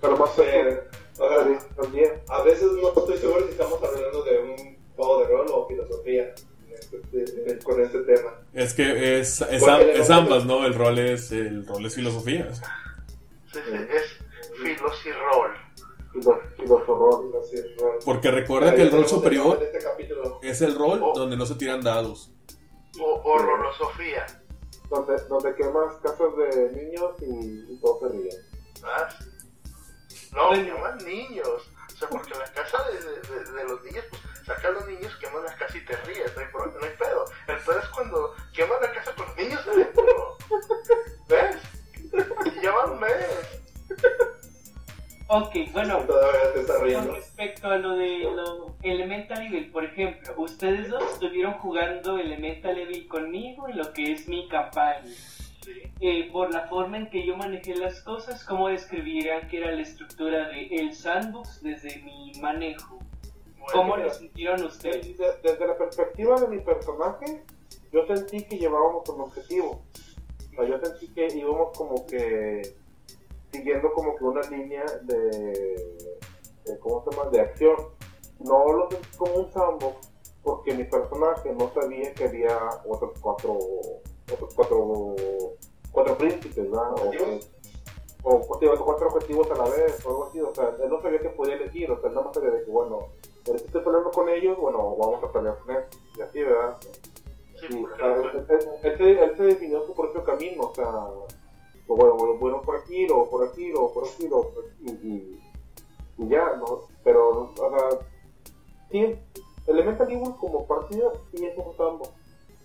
[0.00, 0.82] pero más Eh,
[1.18, 2.10] o sea, sí, también.
[2.28, 6.34] a veces no estoy seguro si estamos hablando de un juego de rol o filosofía
[6.80, 8.34] este- con este tema.
[8.52, 9.80] Es que es, es, am-
[10.24, 10.64] ambas, ¿no?
[10.66, 12.52] El rol es, el rol es filosofía.
[12.54, 15.50] Sí, sí, es filos y rol.
[16.14, 17.42] Y los, y los horrores.
[17.44, 17.98] Así es, rol.
[18.04, 19.78] Porque recuerda que el rol superior este
[20.42, 21.12] es el rol Oh.
[21.18, 22.30] donde no se tiran dados.
[23.00, 24.26] O, o rolosofía.
[24.90, 28.36] Donde, donde quemas casas de niños y, y todos se ríen.
[28.84, 29.08] ¿Ah?
[30.32, 31.68] No, se llaman niños.
[31.96, 35.44] sea, porque la casa de, de, de los niños, pues saca a los niños, queman
[35.44, 37.24] la casa y te ríes, no hay, pro- no hay pedo.
[37.48, 40.38] El pedo es cuando queman la casa con los niños adentro.
[41.28, 41.56] ¿Ves?
[42.62, 43.62] Y va un mes.
[45.28, 50.34] Ok, bueno, Todavía te está con respecto a lo de lo Elemental Evil, por ejemplo,
[50.36, 55.00] ustedes dos estuvieron jugando Elemental Evil conmigo en lo que es mi campaña.
[56.00, 59.82] Eh, por la forma en que yo manejé las cosas, ¿cómo describirían que era la
[59.82, 62.98] estructura de el sandbox desde mi manejo?
[63.72, 65.16] ¿Cómo lo sintieron ustedes?
[65.16, 67.44] Desde, desde la perspectiva de mi personaje,
[67.92, 69.82] yo sentí que llevábamos un objetivo.
[70.50, 72.62] O sea, yo sentí que íbamos como que
[73.52, 75.16] siguiendo como que una línea de,
[76.64, 77.30] de ¿cómo se llama?
[77.30, 77.76] de acción.
[78.40, 80.10] No lo sentí como un sandbox
[80.42, 82.58] porque mi personaje no sabía que había
[82.88, 83.56] otros cuatro
[84.34, 85.14] otros cuatro
[85.92, 86.92] cuatro príncipes, ¿verdad?
[88.24, 90.40] O, o, o cuatro objetivos a la vez o algo así.
[90.40, 92.64] O sea, él no sabía que podía elegir, o sea, él nada más sabía de
[92.64, 93.08] que, bueno,
[93.44, 95.82] si estoy peleando con ellos, bueno, vamos a pelear con él.
[96.16, 96.76] Y así, ¿verdad?
[96.80, 96.88] Sí,
[97.68, 100.90] Sí, o sea, él, él- él se, él se definió su propio camino, o sea,
[101.86, 104.98] pues bueno, bueno, bueno por aquí, luego por aquí, luego por aquí, luego por aquí,
[105.06, 105.40] y,
[106.24, 106.80] y ya, ¿no?
[107.04, 107.98] Pero, o sea,
[108.90, 109.16] sí,
[109.68, 111.72] Elemental Evil como partida sí es un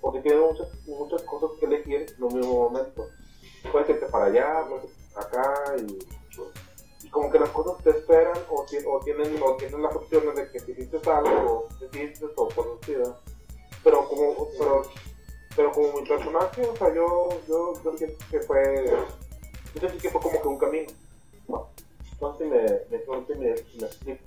[0.01, 3.07] porque tiene muchas, muchas cosas que elegir en un mismo momento.
[3.71, 8.37] Puedes irte para allá, puedes irte acá, y, y como que las cosas te esperan,
[8.49, 12.25] o, o tienen, o tienen las opciones de que si hiciste algo, o si hiciste
[12.35, 13.01] o por decir,
[13.83, 14.81] pero como pero,
[15.55, 18.93] pero como mi personaje o sea yo yo, yo siento que fue
[19.81, 20.87] yo que fue como que un camino.
[21.47, 22.45] No me
[23.05, 24.21] no me, me explico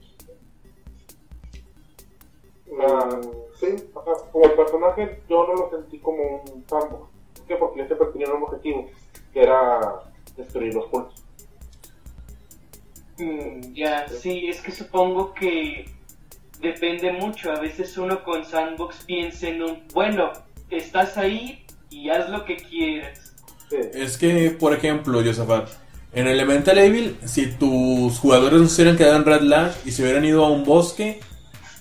[2.83, 3.21] Ah,
[3.59, 7.57] Sí, o sea, como el personaje yo no lo sentí como un sandbox ¿Por qué?
[7.57, 8.87] porque yo siempre tenía un objetivo
[9.35, 9.81] que era
[10.37, 11.23] destruir los cultos
[13.19, 15.85] Mm, ya, sí, es que supongo que
[16.61, 17.51] depende mucho.
[17.53, 20.33] A veces uno con sandbox piensa en un, bueno,
[20.71, 23.35] estás ahí y haz lo que quieras.
[23.69, 23.77] sí.
[23.93, 25.69] Es que, por ejemplo, Josafat,
[26.13, 30.03] en Elemental Evil, si tus jugadores no se hubieran quedado en Red Lash y se
[30.03, 31.21] hubieran ido a un bosque,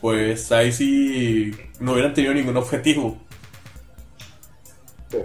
[0.02, 3.18] pues ahí sí no hubieran tenido ningún objetivo.
[5.10, 5.20] sí.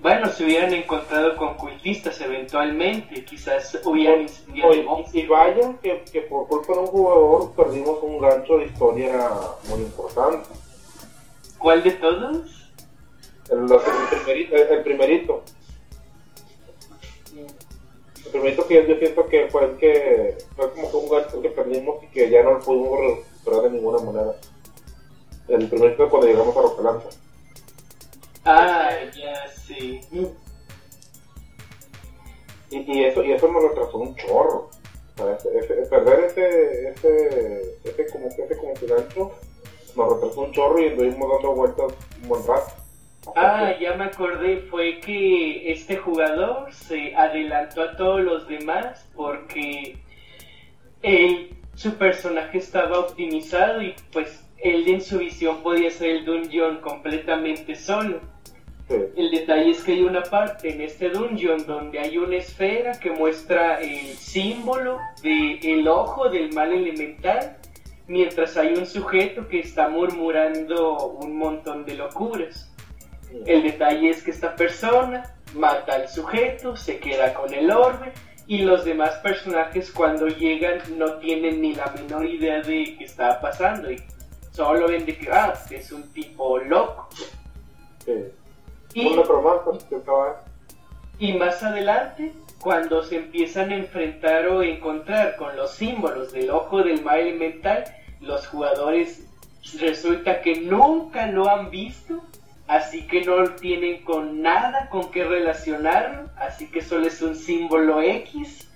[0.00, 6.20] Bueno, se hubieran encontrado con cultistas eventualmente, quizás hubieran incendiado el y vaya que, que
[6.20, 9.28] por culpa de un jugador perdimos un gancho de historia
[9.68, 10.48] muy importante
[11.58, 12.70] ¿Cuál de todos?
[13.50, 13.66] El,
[14.10, 15.42] primerito, el primerito.
[18.28, 21.48] El primerito que yo siento que fue el que fue como que un gasto que
[21.48, 24.34] perdimos y que ya no lo pudimos recuperar de ninguna manera.
[25.48, 27.08] El primerito cuando llegamos a Rocalanza.
[28.44, 30.00] Ah, ya, sí.
[32.70, 34.68] Y, y eso y eso nos retrasó un chorro.
[35.16, 39.30] O sea, ese- ese- perder ese, ese, ese como que ese como que gancho
[39.96, 42.72] nos retrasó un chorro y estuvimos dando vueltas un buen rato.
[43.36, 49.98] Ah, ya me acordé, fue que este jugador se adelantó a todos los demás porque
[51.02, 56.80] él, su personaje estaba optimizado y pues él en su visión podía hacer el dungeon
[56.80, 58.20] completamente solo.
[58.88, 58.96] Sí.
[59.16, 63.10] El detalle es que hay una parte en este dungeon donde hay una esfera que
[63.10, 67.58] muestra el símbolo del ojo del mal elemental,
[68.06, 72.74] mientras hay un sujeto que está murmurando un montón de locuras.
[73.46, 78.12] El detalle es que esta persona mata al sujeto, se queda con el orbe
[78.46, 83.40] y los demás personajes cuando llegan no tienen ni la menor idea de qué está
[83.40, 84.02] pasando y
[84.52, 87.08] solo ven de que ah, es un tipo loco.
[88.04, 88.24] Sí.
[88.94, 90.42] Y, estaba
[91.18, 96.82] y más adelante, cuando se empiezan a enfrentar o encontrar con los símbolos del ojo
[96.82, 97.84] del mal elemental,
[98.20, 99.26] los jugadores
[99.80, 102.22] resulta que nunca lo han visto,
[102.68, 108.00] así que no tienen con nada con qué relacionarlo, así que solo es un símbolo
[108.00, 108.68] X,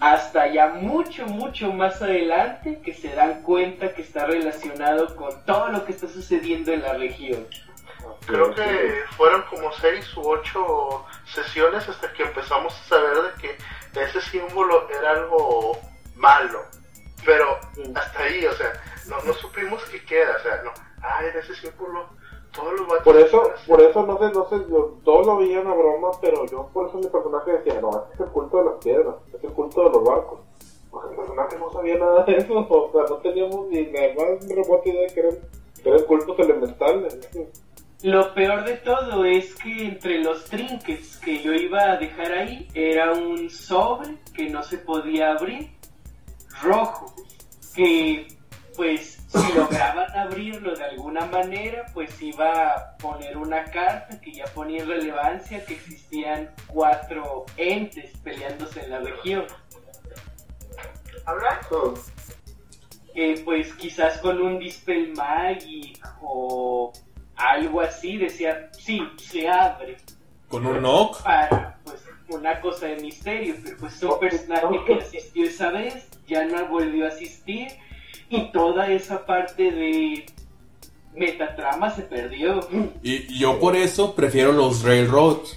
[0.00, 5.68] hasta ya mucho, mucho más adelante que se dan cuenta que está relacionado con todo
[5.68, 7.46] lo que está sucediendo en la región.
[8.26, 14.00] Creo que fueron como seis u ocho sesiones hasta que empezamos a saber de que
[14.00, 15.78] ese símbolo era algo
[16.16, 16.60] malo.
[17.24, 17.58] Pero
[17.94, 18.72] hasta ahí, o sea,
[19.06, 20.72] no, no supimos qué queda, o sea, no,
[21.02, 22.10] ay, de ese símbolo,
[22.54, 25.66] todos los vatos Por eso, por eso no sé, no sé, yo, todos lo veían
[25.66, 28.64] a broma, pero yo por eso mi personaje decía, no, este es el culto de
[28.64, 30.40] las piedras, este es el culto de los barcos.
[30.90, 34.48] Porque el personaje no sabía nada de eso, o sea, no teníamos ni la más
[34.48, 35.38] remota idea de que eran,
[35.82, 37.28] que eran cultos elementales.
[38.02, 42.68] Lo peor de todo es que entre los trinkets que yo iba a dejar ahí
[42.74, 45.70] era un sobre que no se podía abrir
[46.62, 47.06] rojo,
[47.74, 48.26] que
[48.76, 54.44] pues si lograban abrirlo de alguna manera, pues iba a poner una carta que ya
[54.46, 59.46] ponía en relevancia que existían cuatro entes peleándose en la región.
[61.26, 61.60] ¿Habla?
[61.70, 61.94] No,
[63.14, 66.92] que pues quizás con un Dispel Magic o
[67.36, 69.96] algo así decía, sí, se abre
[70.48, 71.22] Con un knock.
[71.22, 76.08] para pues una cosa de misterio, pero pues es un personaje que asistió esa vez,
[76.26, 77.68] ya no volvió a asistir
[78.30, 80.26] y toda esa parte de
[81.14, 82.60] metatrama se perdió.
[83.02, 85.56] Y yo por eso prefiero los Railroads.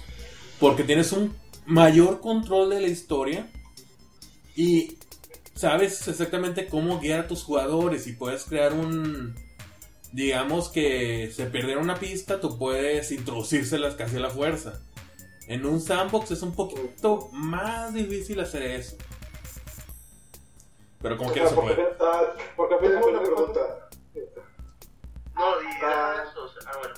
[0.60, 1.34] Porque tienes un
[1.66, 3.48] mayor control de la historia.
[4.56, 4.96] Y
[5.54, 8.06] sabes exactamente cómo guiar a tus jugadores.
[8.06, 9.34] Y puedes crear un.
[10.12, 14.80] Digamos que se perdiera una pista, tú puedes introducírselas casi a la fuerza.
[15.46, 18.96] En un sandbox es un poquito más difícil hacer eso.
[21.00, 21.96] Pero como sea, se porque, puede.
[22.00, 23.88] ah, porque final tengo una pregunta.
[25.36, 26.24] No, y Ah.
[26.28, 26.50] eso.
[26.66, 26.94] ah, bueno.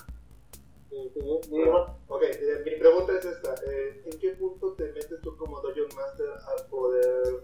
[2.07, 3.53] Ok, eh, mi pregunta es esta.
[3.67, 7.43] eh, ¿En qué punto te metes tú como Dungeon Master al poder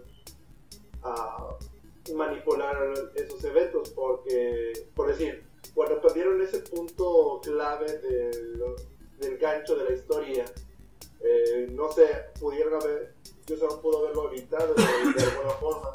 [1.02, 1.56] ah,
[2.14, 2.76] manipular
[3.14, 3.90] esos eventos?
[3.90, 5.44] Porque, por decir,
[5.74, 8.62] cuando perdieron ese punto clave del,
[9.18, 10.44] del gancho de la historia,
[11.20, 13.14] eh, no sé, pudieron haber,
[13.46, 15.92] yo solo pudo haberlo evitado de, de alguna forma,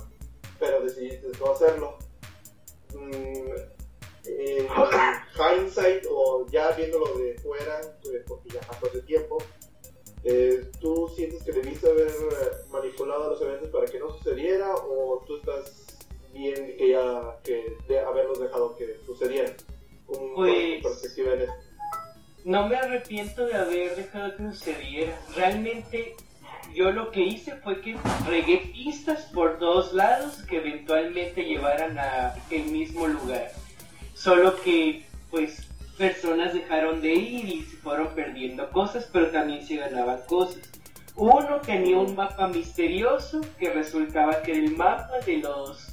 [0.63, 1.97] pero decidiste no hacerlo.
[2.93, 3.49] Mm,
[4.25, 4.67] en
[5.35, 9.39] hindsight o ya viéndolo de fuera, eh, porque ya pasó ese tiempo,
[10.23, 15.21] eh, ¿tú sientes que debiste haber eh, manipulado los eventos para que no sucediera o
[15.27, 15.97] tú estás
[16.31, 19.53] bien que ya que de haberlos dejado que sucedieran?
[20.05, 21.53] ¿Cómo Pues- perspectiva en eso?
[22.45, 25.17] No me arrepiento de haber dejado que sucediera.
[25.35, 26.15] Realmente
[26.73, 27.97] yo lo que hice fue que
[28.27, 33.51] regué pistas por todos lados que eventualmente llevaran a el mismo lugar.
[34.13, 35.67] Solo que pues
[35.97, 40.61] personas dejaron de ir y se fueron perdiendo cosas, pero también se ganaban cosas.
[41.15, 45.89] Uno tenía un mapa misterioso que resultaba que era el mapa de los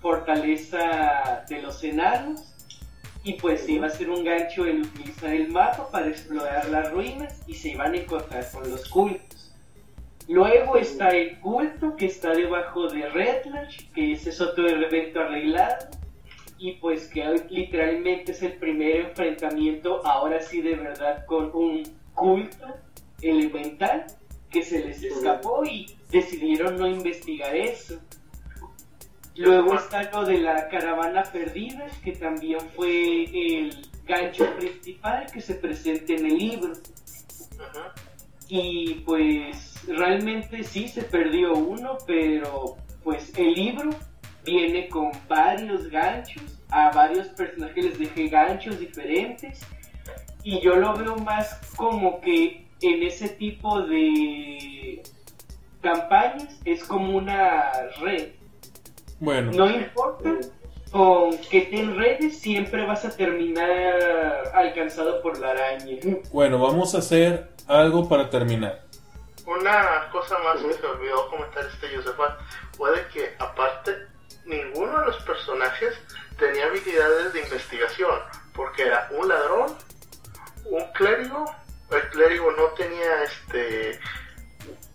[0.00, 2.40] fortaleza de los enanos
[3.24, 7.40] y pues iba a ser un gancho el utilizar el mapa para explorar las ruinas
[7.46, 9.37] y se iban a encontrar con los cultos.
[10.28, 15.88] Luego está el culto que está debajo de Redlash, que ese es otro evento arreglado
[16.58, 21.82] y pues que literalmente es el primer enfrentamiento ahora sí de verdad con un
[22.14, 22.66] culto
[23.22, 24.06] elemental
[24.50, 27.98] que se les escapó y decidieron no investigar eso.
[29.34, 35.54] Luego está lo de la caravana perdida, que también fue el gancho principal que se
[35.54, 36.72] presenta en el libro.
[37.60, 37.94] Ajá.
[38.48, 43.90] Y pues realmente sí se perdió uno, pero pues el libro
[44.44, 49.60] viene con varios ganchos, a varios personajes les dejé ganchos diferentes
[50.42, 55.02] y yo lo veo más como que en ese tipo de
[55.82, 57.70] campañas es como una
[58.00, 58.30] red.
[59.20, 60.30] Bueno, No importa
[60.90, 65.96] con que te enredes, siempre vas a terminar alcanzado por la araña.
[66.32, 68.82] bueno, vamos a hacer algo para terminar.
[69.46, 72.38] Una cosa más que se me olvidó comentar este Josefat
[72.76, 73.92] puede que aparte
[74.44, 75.94] ninguno de los personajes
[76.38, 78.18] tenía habilidades de investigación
[78.54, 79.76] porque era un ladrón,
[80.66, 81.44] un clérigo,
[81.90, 83.98] el clérigo no tenía este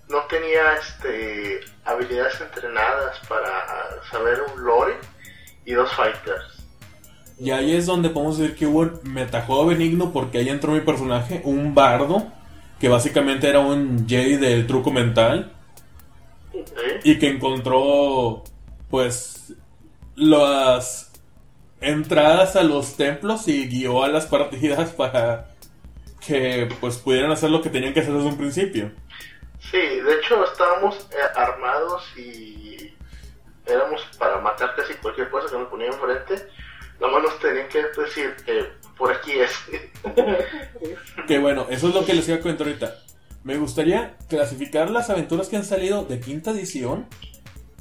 [0.10, 4.98] no tenía este habilidades entrenadas para saber un lore
[5.66, 6.64] y dos fighters.
[7.40, 10.82] Y ahí es donde podemos decir que hubo un metajuego benigno porque ahí entró mi
[10.82, 12.32] personaje, un bardo,
[12.80, 15.52] que básicamente era un Jedi del truco mental
[16.52, 16.60] ¿sí?
[17.04, 18.44] y que encontró
[18.90, 19.54] pues
[20.16, 21.12] las
[21.82, 25.50] entradas a los templos y guió a las partidas para
[26.26, 28.92] que pues pudieran hacer lo que tenían que hacer desde un principio.
[29.60, 32.93] Sí, de hecho estábamos eh, armados y
[33.66, 36.48] éramos para matar casi cualquier cosa que nos ponía enfrente.
[37.00, 39.52] Nomás nos tenían que decir, eh, por aquí es.
[41.28, 42.96] Que bueno, eso es lo que les iba a comentar ahorita.
[43.44, 47.08] Me gustaría clasificar las aventuras que han salido de quinta edición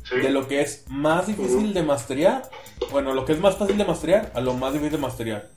[0.04, 0.16] Sí.
[0.16, 2.42] de lo que es más difícil de masterear,
[2.90, 5.50] bueno, lo que es más fácil de masterear a lo más difícil de masterear.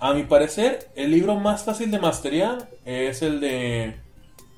[0.00, 4.00] A mi parecer, el libro más fácil de masterear es el de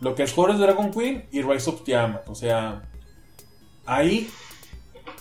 [0.00, 2.26] lo que es Horus Dragon Queen y Rise of Tiamat.
[2.30, 2.82] O sea,
[3.84, 4.30] ahí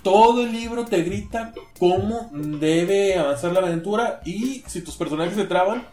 [0.04, 5.46] todo el libro te grita cómo debe avanzar la aventura y si tus personajes se
[5.46, 5.88] traban,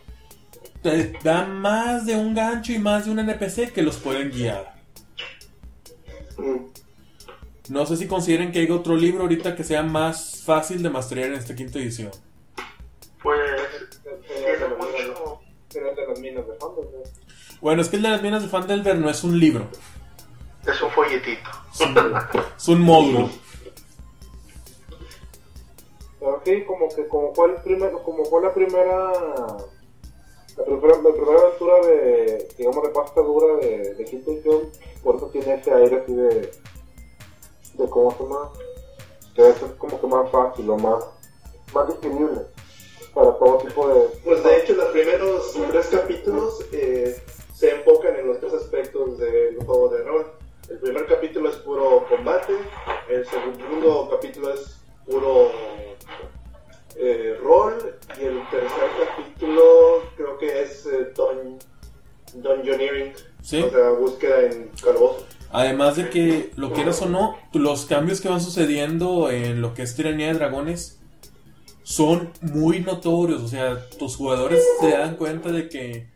[0.83, 4.75] te da más de un gancho y más de un NPC que los pueden guiar.
[7.69, 11.31] No sé si consideren que hay otro libro ahorita que sea más fácil de masterear
[11.31, 12.11] en esta quinta edición.
[13.23, 13.41] Pues
[14.29, 17.03] Sería de las minas, de las minas de Fandelver.
[17.61, 19.69] Bueno, es que el de las minas de Fandelver no es un libro,
[20.67, 21.51] Es un folletito.
[21.73, 21.97] es un,
[22.57, 23.31] es un módulo.
[26.25, 29.13] Pero sí, como que como fue el como fue la primera
[30.57, 34.71] la primera, aventura de, digamos, de pasta dura de, de quinta edición,
[35.03, 36.51] por eso tiene ese aire así de,
[37.75, 38.53] de cómo se llama,
[39.35, 41.05] que eso es como que más fácil o más,
[41.75, 42.41] más disponible
[43.13, 44.09] para todo tipo de...
[44.25, 47.21] Pues de hecho, los primeros tres capítulos eh,
[47.53, 50.27] se enfocan en los tres aspectos del juego de rol.
[50.71, 52.55] El primer capítulo es puro combate,
[53.11, 55.51] el segundo capítulo es puro
[56.97, 59.63] eh, rol y el tercer capítulo
[60.17, 61.13] creo que es eh,
[62.35, 63.61] dungeoneering, Sí.
[63.61, 65.25] o sea, búsqueda en calabozos.
[65.51, 69.83] Además de que, lo quieras o no, los cambios que van sucediendo en lo que
[69.83, 71.01] es Tiranía de Dragones
[71.85, 73.43] son muy notorios.
[73.43, 76.09] O sea, tus jugadores se dan cuenta de que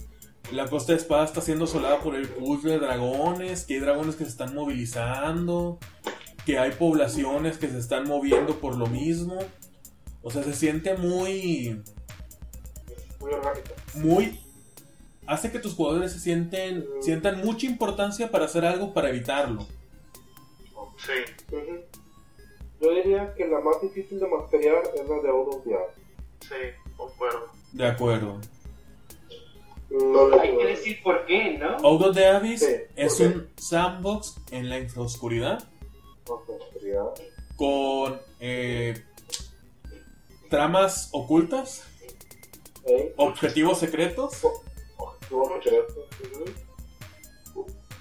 [0.50, 4.16] la costa de espada está siendo asolada por el push de dragones, que hay dragones
[4.16, 5.78] que se están movilizando,
[6.44, 9.38] que hay poblaciones que se están moviendo por lo mismo.
[10.28, 11.82] O sea, se siente muy
[13.18, 13.72] muy orgánica.
[13.94, 14.38] muy
[15.26, 19.66] hace que tus jugadores se sienten sientan mucha importancia para hacer algo para evitarlo.
[20.98, 21.46] Sí.
[22.78, 25.94] Yo diría que la más difícil de masterear es la de Out of the Ark.
[26.40, 27.46] sí, concuerdo.
[27.72, 28.38] De acuerdo.
[29.88, 31.78] No lo Hay que decir por qué, ¿no?
[31.88, 34.76] Out of the Abyss Sí, es un sandbox en la
[36.46, 37.00] sé, sería...
[37.56, 39.02] con eh,
[40.48, 41.84] tramas ocultas,
[42.86, 43.12] ¿eh?
[43.16, 44.40] objetivos secretos.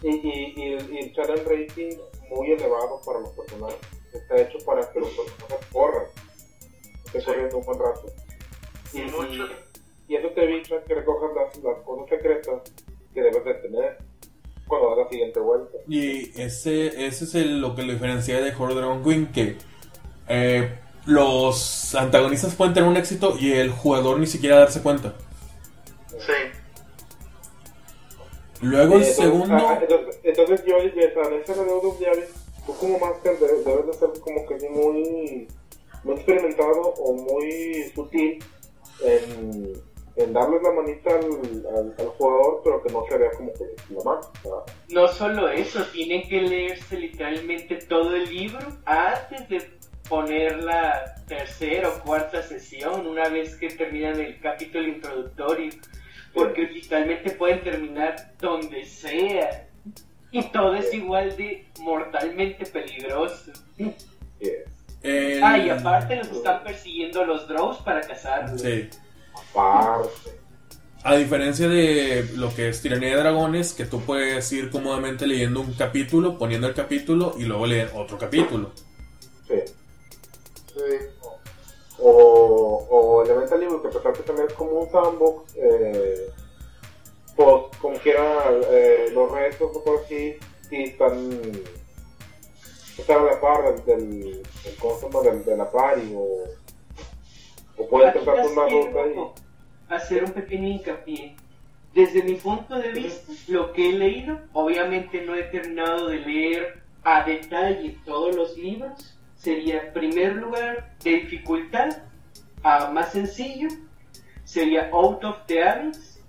[0.04, 1.98] Y, y, y, el- y el rating
[2.30, 3.78] muy elevado para los personajes.
[4.14, 6.06] Está hecho para que los personajes corran.
[7.06, 8.06] Esté corriendo un buen rato.
[8.94, 9.46] Y, Y mucho.
[10.08, 12.62] y, y eso te evita que recojas las, las cosas secretas
[13.14, 13.98] que debes de tener
[14.68, 15.78] cuando das la siguiente vuelta.
[15.88, 19.58] Y ese, ese es el- lo que lo diferencia de Horror Dragon Queen, que
[20.30, 25.16] eh, los antagonistas pueden tener un éxito y el jugador ni siquiera darse cuenta.
[26.20, 26.34] Sí,
[28.62, 29.56] Luego el Eh, entonces, segundo...
[29.56, 32.30] ah, entonces, entonces yo, en esa de the Abyss,
[32.66, 35.48] tú como máster de- debes de ser como que muy,
[36.04, 38.44] muy experimentado o muy sutil
[39.04, 39.74] en,
[40.16, 43.66] en darles la manita al, al, al jugador, pero que no se vea como que
[43.94, 44.22] la mano.
[44.44, 44.64] ¿verdad?
[44.90, 49.77] No solo eso, tienen que leerse literalmente todo el libro antes de
[50.10, 55.72] poner la tercera o cuarta sesión, una vez que terminan el capítulo introductorio,
[56.34, 59.68] porque literalmente pueden terminar donde sea.
[60.32, 63.52] Y todo es igual de mortalmente peligroso.
[63.78, 64.06] Yes.
[65.04, 68.62] el- Ah, y aparte los están persiguiendo los drows para cazarlos.
[68.62, 68.90] Sí.
[69.52, 70.10] Aparte.
[71.04, 75.62] A diferencia de lo que es Tiranía de Dragones, que tú puedes ir cómodamente leyendo
[75.62, 78.72] un capítulo, poniendo el capítulo y luego leer otro capítulo.
[79.48, 79.54] Sí.
[82.00, 86.30] O, o Elemental Libro, que a pesar que también es como un sandbox, eh,
[87.36, 90.36] pues como quiera, eh, los retos o por aquí,
[90.70, 91.42] sí están,
[92.98, 96.44] están a la par del, del, del consumo del, de la party, o,
[97.78, 99.94] o pueden Aquí empezar con una ruta y...
[99.94, 101.36] hacer un pequeño hincapié.
[101.96, 106.84] Desde mi punto de vista, lo que he leído, obviamente no he terminado de leer
[107.04, 111.98] a detalle todos los libros, sería primer lugar de dificultad
[112.64, 113.70] a más sencillo,
[114.44, 116.20] sería Out of the Abyss,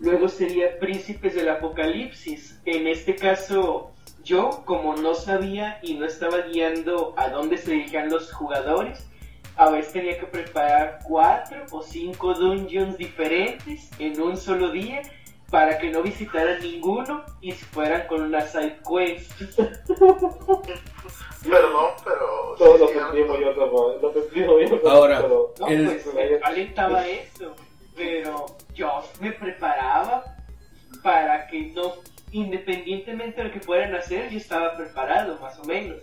[0.00, 2.60] luego sería Príncipes del Apocalipsis.
[2.64, 3.92] En este caso,
[4.24, 9.06] yo como no sabía y no estaba guiando a dónde se dirigían los jugadores,
[9.56, 15.02] a veces tenía que preparar cuatro o cinco dungeons diferentes en un solo día
[15.50, 19.32] para que no visitaran ninguno y se fueran con una side quest.
[21.42, 22.54] perdón, pero.
[22.58, 23.52] Todos lo sentimos yo,
[24.00, 24.90] lo sentimos yo.
[24.90, 27.54] Ahora, pero- No, El- pues me alentaba eso,
[27.96, 30.24] pero yo me preparaba
[31.02, 31.94] para que no,
[32.32, 35.98] independientemente de lo que fueran a hacer, yo estaba preparado más o menos.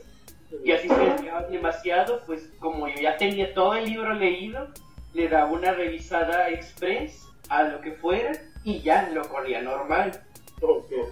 [0.63, 4.67] Y así se demasiado, pues como yo ya tenía todo el libro leído,
[5.13, 8.31] le daba una revisada express a lo que fuera
[8.63, 10.21] y ya lo corría normal.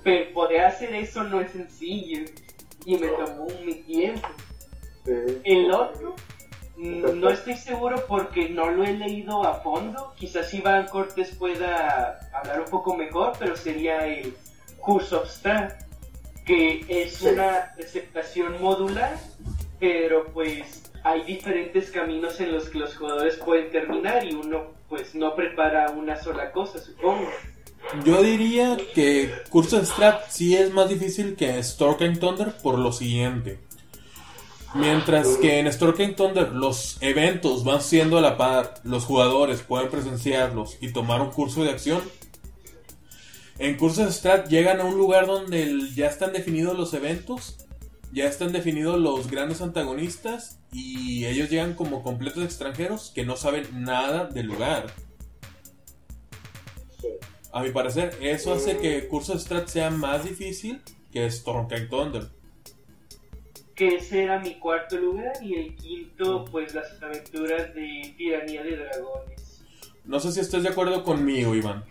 [0.03, 2.23] Pero poder hacer eso no es sencillo
[2.85, 4.27] y me tomó mi tiempo.
[5.05, 5.11] Sí.
[5.43, 6.15] El otro,
[6.77, 10.13] mm, no estoy seguro porque no lo he leído a fondo.
[10.17, 14.33] Quizás Iván Cortés pueda hablar un poco mejor, pero sería el
[14.79, 15.77] Curse of Star.
[16.45, 17.27] que es Sí.
[17.27, 19.17] una aceptación modular,
[19.79, 25.15] pero pues hay diferentes caminos en los que los jugadores pueden terminar y uno pues
[25.15, 27.29] no prepara una sola cosa, supongo.
[28.05, 32.79] Yo diría que Curse of Strat sí es más difícil que Stork and Thunder por
[32.79, 33.59] lo siguiente.
[34.73, 39.61] Mientras que en Stork and Thunder los eventos van siendo a la par, los jugadores
[39.61, 42.01] pueden presenciarlos y tomar un curso de acción.
[43.59, 47.57] En Curse of Strat llegan a un lugar donde ya están definidos los eventos,
[48.11, 53.83] ya están definidos los grandes antagonistas y ellos llegan como completos extranjeros que no saben
[53.83, 54.87] nada del lugar.
[57.53, 60.81] A mi parecer, eso hace que Curso Strat sea más difícil
[61.11, 62.23] que Storm and Thunder.
[63.75, 68.77] Que ese era mi cuarto lugar y el quinto pues las aventuras de Tiranía de
[68.77, 69.61] Dragones.
[70.03, 71.85] No sé si estés de acuerdo conmigo, Iván.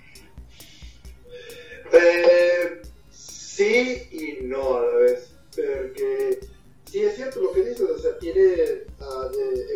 [1.93, 5.33] Eh, sí y no a la vez.
[5.55, 6.41] Porque
[6.87, 8.87] sí es cierto lo que dices, o sea, tiene de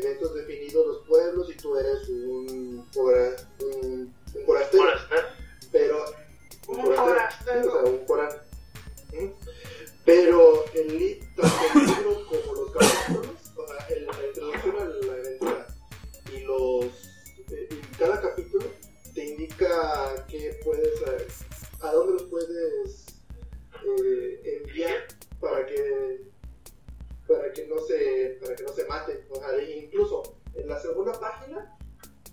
[0.03, 4.85] eventos definidos los pueblos y tú eres un, un, un forastero.
[5.77, 6.05] Pero
[6.69, 8.31] Un sí, forán.
[9.13, 9.31] ¿Mm?
[10.05, 15.13] Pero el tanto el libro como los capítulos, o sea, el- la introducción a la
[15.15, 15.67] aventura
[16.33, 16.85] y los
[17.51, 18.65] eh, y cada capítulo
[19.15, 21.27] te indica que puedes eh,
[21.83, 23.07] a dónde los puedes
[24.05, 25.07] eh, enviar
[25.41, 26.23] para que
[27.29, 31.13] para que no se para que no se maten o sea, incluso en la segunda
[31.21, 31.76] página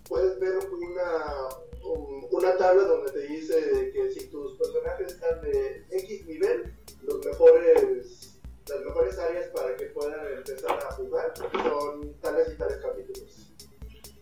[0.08, 1.48] puedes ver una
[1.82, 7.24] un- una tabla donde te dice que si tus personajes están de X nivel los
[7.24, 8.30] mejores
[8.68, 13.50] las mejores áreas para que puedan empezar a jugar son tales y tales capítulos.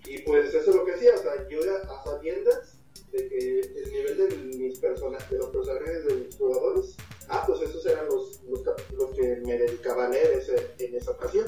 [0.09, 2.75] Y pues eso es lo que hacía o sea yo a sabiendas
[3.13, 6.97] de que el nivel de mis personajes de los personajes de mis jugadores
[7.29, 11.13] ah pues esos eran los, los capítulos que me dedicaba a leer ese- en esa
[11.13, 11.47] ocasión.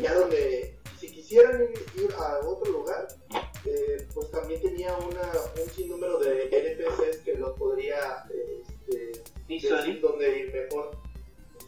[0.00, 3.06] Ya donde si quisieran ir, ir a otro lugar
[3.64, 5.30] eh, pues también tenía una,
[5.62, 9.86] un sinnúmero de NPCs que los podría este, Disuadir.
[9.86, 10.90] decir dónde ir mejor.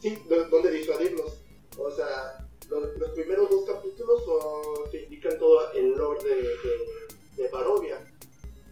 [0.01, 0.17] Sí,
[0.51, 1.37] dónde disuadirlos.
[1.77, 7.43] O sea, los, los primeros dos capítulos son- te indican todo el lore de, de,
[7.43, 7.99] de Barovia.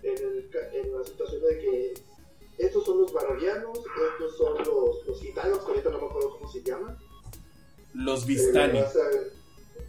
[0.03, 1.93] En, el ca- en la situación de que
[2.57, 6.51] estos son los barovianos, estos son los, los gitanos, que ahorita no me acuerdo cómo
[6.51, 6.97] se llaman.
[7.93, 8.79] Los Eh, Vistani.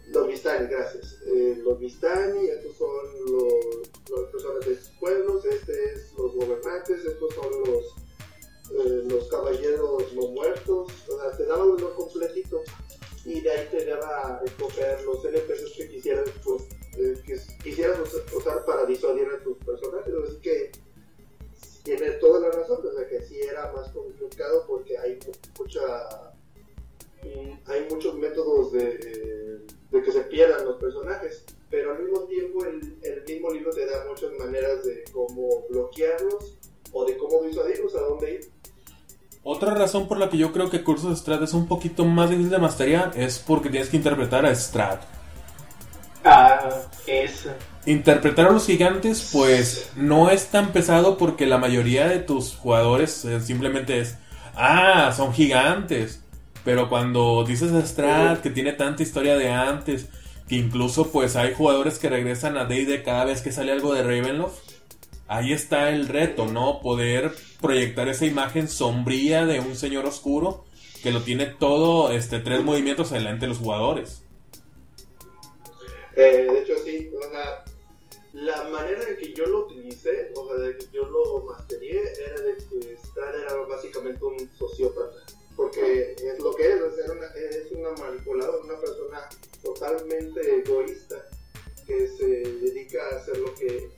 [0.07, 1.17] Los Vistani, gracias.
[1.25, 2.89] Eh, los Vistani, estos son
[3.31, 3.89] los,
[4.19, 7.85] las personas de estos pueblos, este es los gobernantes, estos son los,
[8.71, 10.91] eh, los caballeros no muertos.
[11.09, 12.61] O sea, te daban uno completito
[13.25, 16.63] y de ahí te daba a escoger los NPCs que quisieras, pues,
[16.97, 17.15] eh,
[18.37, 20.13] usar para disuadir a tus personajes.
[20.27, 20.71] Así que
[21.83, 26.31] tiene toda la razón, o sea que sí era más complicado porque hay mu- mucha
[27.65, 29.54] hay muchos métodos de,
[29.95, 33.85] de que se pierdan los personajes, pero al mismo tiempo el, el mismo libro te
[33.85, 36.57] da muchas maneras de cómo bloquearlos
[36.91, 38.49] o de cómo disuadirlos, a dónde ir.
[39.47, 42.31] Otra razón por la que yo creo que Curso de Strat es un poquito más
[42.31, 45.03] difícil de masterear es porque tienes que interpretar a Strat.
[46.23, 46.67] Ah,
[47.05, 47.51] eso.
[47.85, 53.23] Interpretar a los gigantes, pues no es tan pesado porque la mayoría de tus jugadores
[53.25, 54.17] eh, simplemente es,
[54.55, 56.23] ah, son gigantes.
[56.65, 60.07] Pero cuando dices a Strat que tiene tanta historia de antes,
[60.49, 64.01] que incluso pues hay jugadores que regresan a D&D cada vez que sale algo de
[64.01, 64.59] Ravenloft,
[65.27, 66.81] ahí está el reto, ¿no?
[66.81, 67.31] Poder
[67.61, 70.65] proyectar esa imagen sombría de un señor oscuro
[71.03, 74.23] que lo tiene todo, este, tres movimientos adelante de los jugadores.
[76.15, 77.63] Eh, de hecho, sí, o sea,
[78.33, 82.41] la manera en que yo lo utilicé, o sea, de que yo lo masteré, era
[82.41, 85.34] de que Stan era básicamente un sociópata.
[85.55, 89.29] Porque es lo que es, era una- es una manipuladora, una persona
[89.63, 91.27] totalmente egoísta
[91.87, 93.89] que se dedica a hacer lo que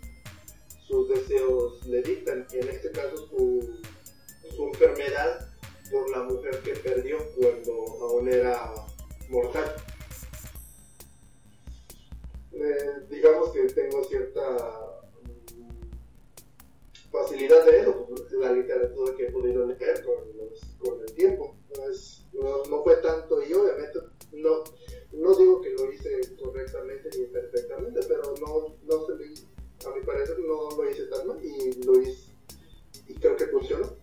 [0.88, 2.46] sus deseos le dictan.
[2.52, 3.82] Y en este caso, su,
[4.56, 5.50] su enfermedad
[5.92, 8.74] por la mujer que perdió cuando aún era
[9.30, 9.76] mortal.
[12.54, 14.97] Eh, digamos que tengo cierta
[17.12, 18.08] facilidad de eso,
[18.40, 21.56] la literatura que he podido leer con, los- con el tiempo.
[21.78, 24.00] No, es- no- no fue tanto y obviamente
[24.34, 24.64] no,
[25.14, 30.04] no digo que lo hice correctamente ni perfectamente, pero no, no se me- a mi
[30.06, 32.32] parecer no lo hice tan mal y lo hice
[33.08, 33.96] y creo que funcionó.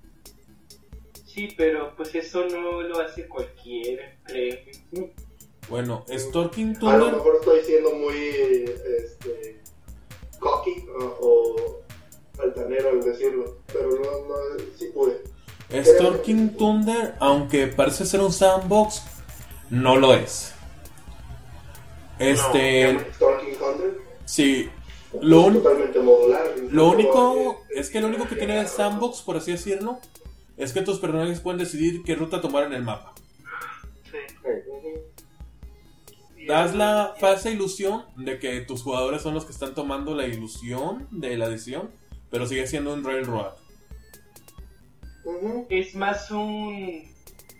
[1.26, 4.70] Sí, pero pues eso no lo hace cualquiera, créeme.
[5.68, 8.16] Bueno, Storking A lo mejor estoy siendo muy
[8.86, 9.60] este,
[10.39, 11.84] cocky o, o
[12.43, 15.23] altanero al decirlo, pero no, no, sí pude.
[15.82, 19.02] Stalking Thunder, aunque parece ser un sandbox,
[19.70, 20.52] no lo es.
[22.19, 23.98] Este, Stalking Thunder.
[24.24, 24.70] sí,
[25.20, 26.43] lo, es un- totalmente modular.
[26.70, 29.98] lo único eh, es que lo único que tiene el sandbox, por así decirlo,
[30.56, 33.15] es que tus personajes pueden decidir qué ruta tomar en el mapa.
[34.11, 34.19] Sí.
[36.47, 41.09] Das la falsa ilusión de que tus jugadores son los que están tomando la ilusión
[41.11, 41.90] de la decisión,
[42.35, 43.52] pero sigue siendo un railroad.
[45.69, 47.05] Es más un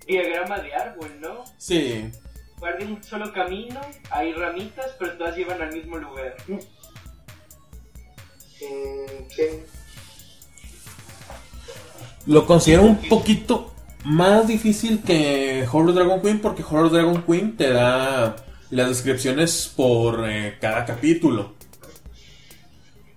[0.05, 1.44] diagrama de árbol, ¿no?
[1.59, 2.10] Sí,
[2.59, 3.80] Guarda un solo camino,
[4.10, 6.34] hay ramitas, pero todas llevan al mismo lugar.
[6.48, 6.59] Mm,
[9.28, 9.44] sí.
[12.26, 13.72] lo considero un poquito
[14.02, 18.34] más difícil que Horror Dragon Queen porque Horror Dragon Queen te da
[18.70, 21.55] las descripciones por eh, cada capítulo.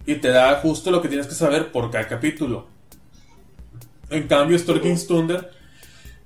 [0.07, 2.65] Y te da justo lo que tienes que saber por cada capítulo.
[4.09, 5.51] En cambio, Stalking Thunder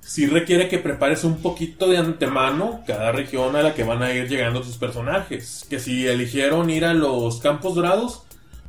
[0.00, 4.14] sí requiere que prepares un poquito de antemano cada región a la que van a
[4.14, 5.66] ir llegando tus personajes.
[5.68, 8.22] Que si eligieron ir a los Campos Dorados,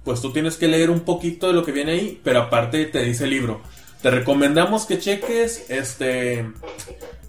[0.04, 3.04] pues tú tienes que leer un poquito de lo que viene ahí, pero aparte te
[3.04, 3.62] dice el libro.
[4.02, 6.52] Te recomendamos que cheques este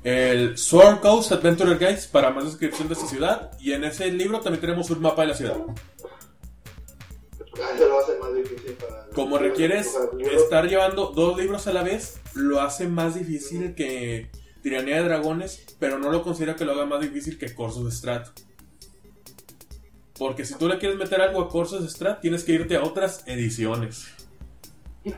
[0.03, 4.41] el Sword Coast Adventurer Guides para más descripción de esta ciudad y en ese libro
[4.41, 5.57] también tenemos un mapa de la ciudad.
[7.63, 9.07] Ah, Eso lo hace más difícil para.
[9.15, 9.95] Como requieres
[10.33, 14.31] estar llevando dos libros a la vez, lo hace más difícil que
[14.63, 17.91] Tiranía de Dragones, pero no lo considero que lo haga más difícil que Corsos de
[17.93, 18.29] Strat.
[20.19, 22.83] Porque si tú le quieres meter algo a Corsos de Strat, tienes que irte a
[22.83, 24.07] otras ediciones.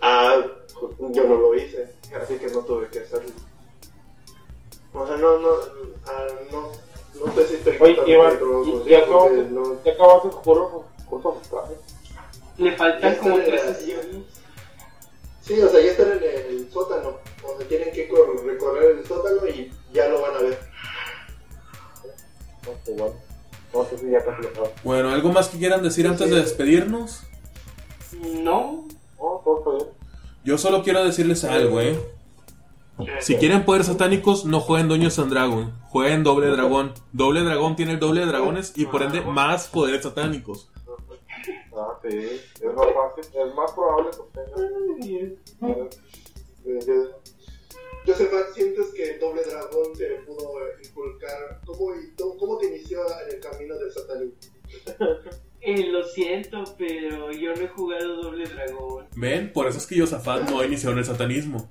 [0.00, 0.44] Ah,
[1.10, 3.30] yo no lo hice, así que no tuve que hacerlo.
[4.92, 5.48] O sea, no, no,
[6.06, 6.72] ah, no,
[7.24, 9.30] no sé si estoy Oye, Iván, con los ¿y- consejos,
[9.84, 11.74] ya acabaste tu curso curso traje?
[12.58, 14.16] Le faltan Ya como tres sesiones.
[15.42, 17.18] Sí, o sea, ya están en el sótano.
[17.44, 20.58] O sea, tienen que cor- recorrer el sótano y ya lo van a ver.
[22.66, 23.14] No, pues
[24.82, 25.10] bueno.
[25.10, 27.20] ¿algo más que quieran decir antes de despedirnos?
[28.22, 28.86] No,
[29.18, 29.96] No, todo está bien.
[30.44, 31.98] Yo solo quiero decirles algo, ¿eh?
[33.20, 36.94] Si quieren poderes satánicos, no jueguen Dungeons and Dragon, jueguen Doble Dragón.
[37.12, 40.70] Doble Dragón tiene el doble de dragones y por ende más poderes satánicos.
[41.76, 42.08] Ah, sí.
[42.08, 43.40] Es más fácil.
[43.46, 44.60] Es más probable que obtengas.
[45.12, 47.20] Eh, yo-
[48.06, 50.52] Josephat, ¿sientes que Doble Dragón te pudo
[50.82, 51.60] inculcar?
[51.66, 51.92] ¿Cómo,
[52.38, 54.36] cómo te inició en el camino del satanismo?
[55.60, 59.06] eh, lo siento, pero yo no he jugado doble dragón.
[59.16, 59.52] ¿Ven?
[59.52, 61.68] Por eso es que Yosafat no inició en el satanismo.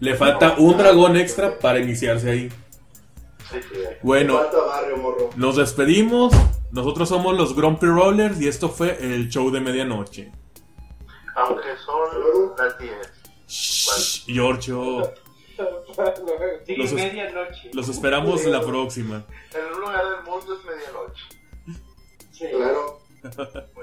[0.00, 2.48] Le falta un dragón extra para iniciarse ahí.
[3.50, 3.78] sí, sí.
[4.02, 4.40] Bueno,
[5.36, 6.32] nos despedimos.
[6.72, 10.32] Nosotros somos los Grumpy Rollers y esto fue el show de medianoche.
[11.36, 12.92] Aunque son las 10.
[13.46, 15.12] Shh, Giorgio.
[16.66, 17.70] Sí, Los es- medianoche.
[17.72, 19.24] Los esperamos la próxima.
[19.54, 21.22] En un lugar del mundo es medianoche.
[22.32, 22.46] Sí.
[22.50, 23.00] Claro.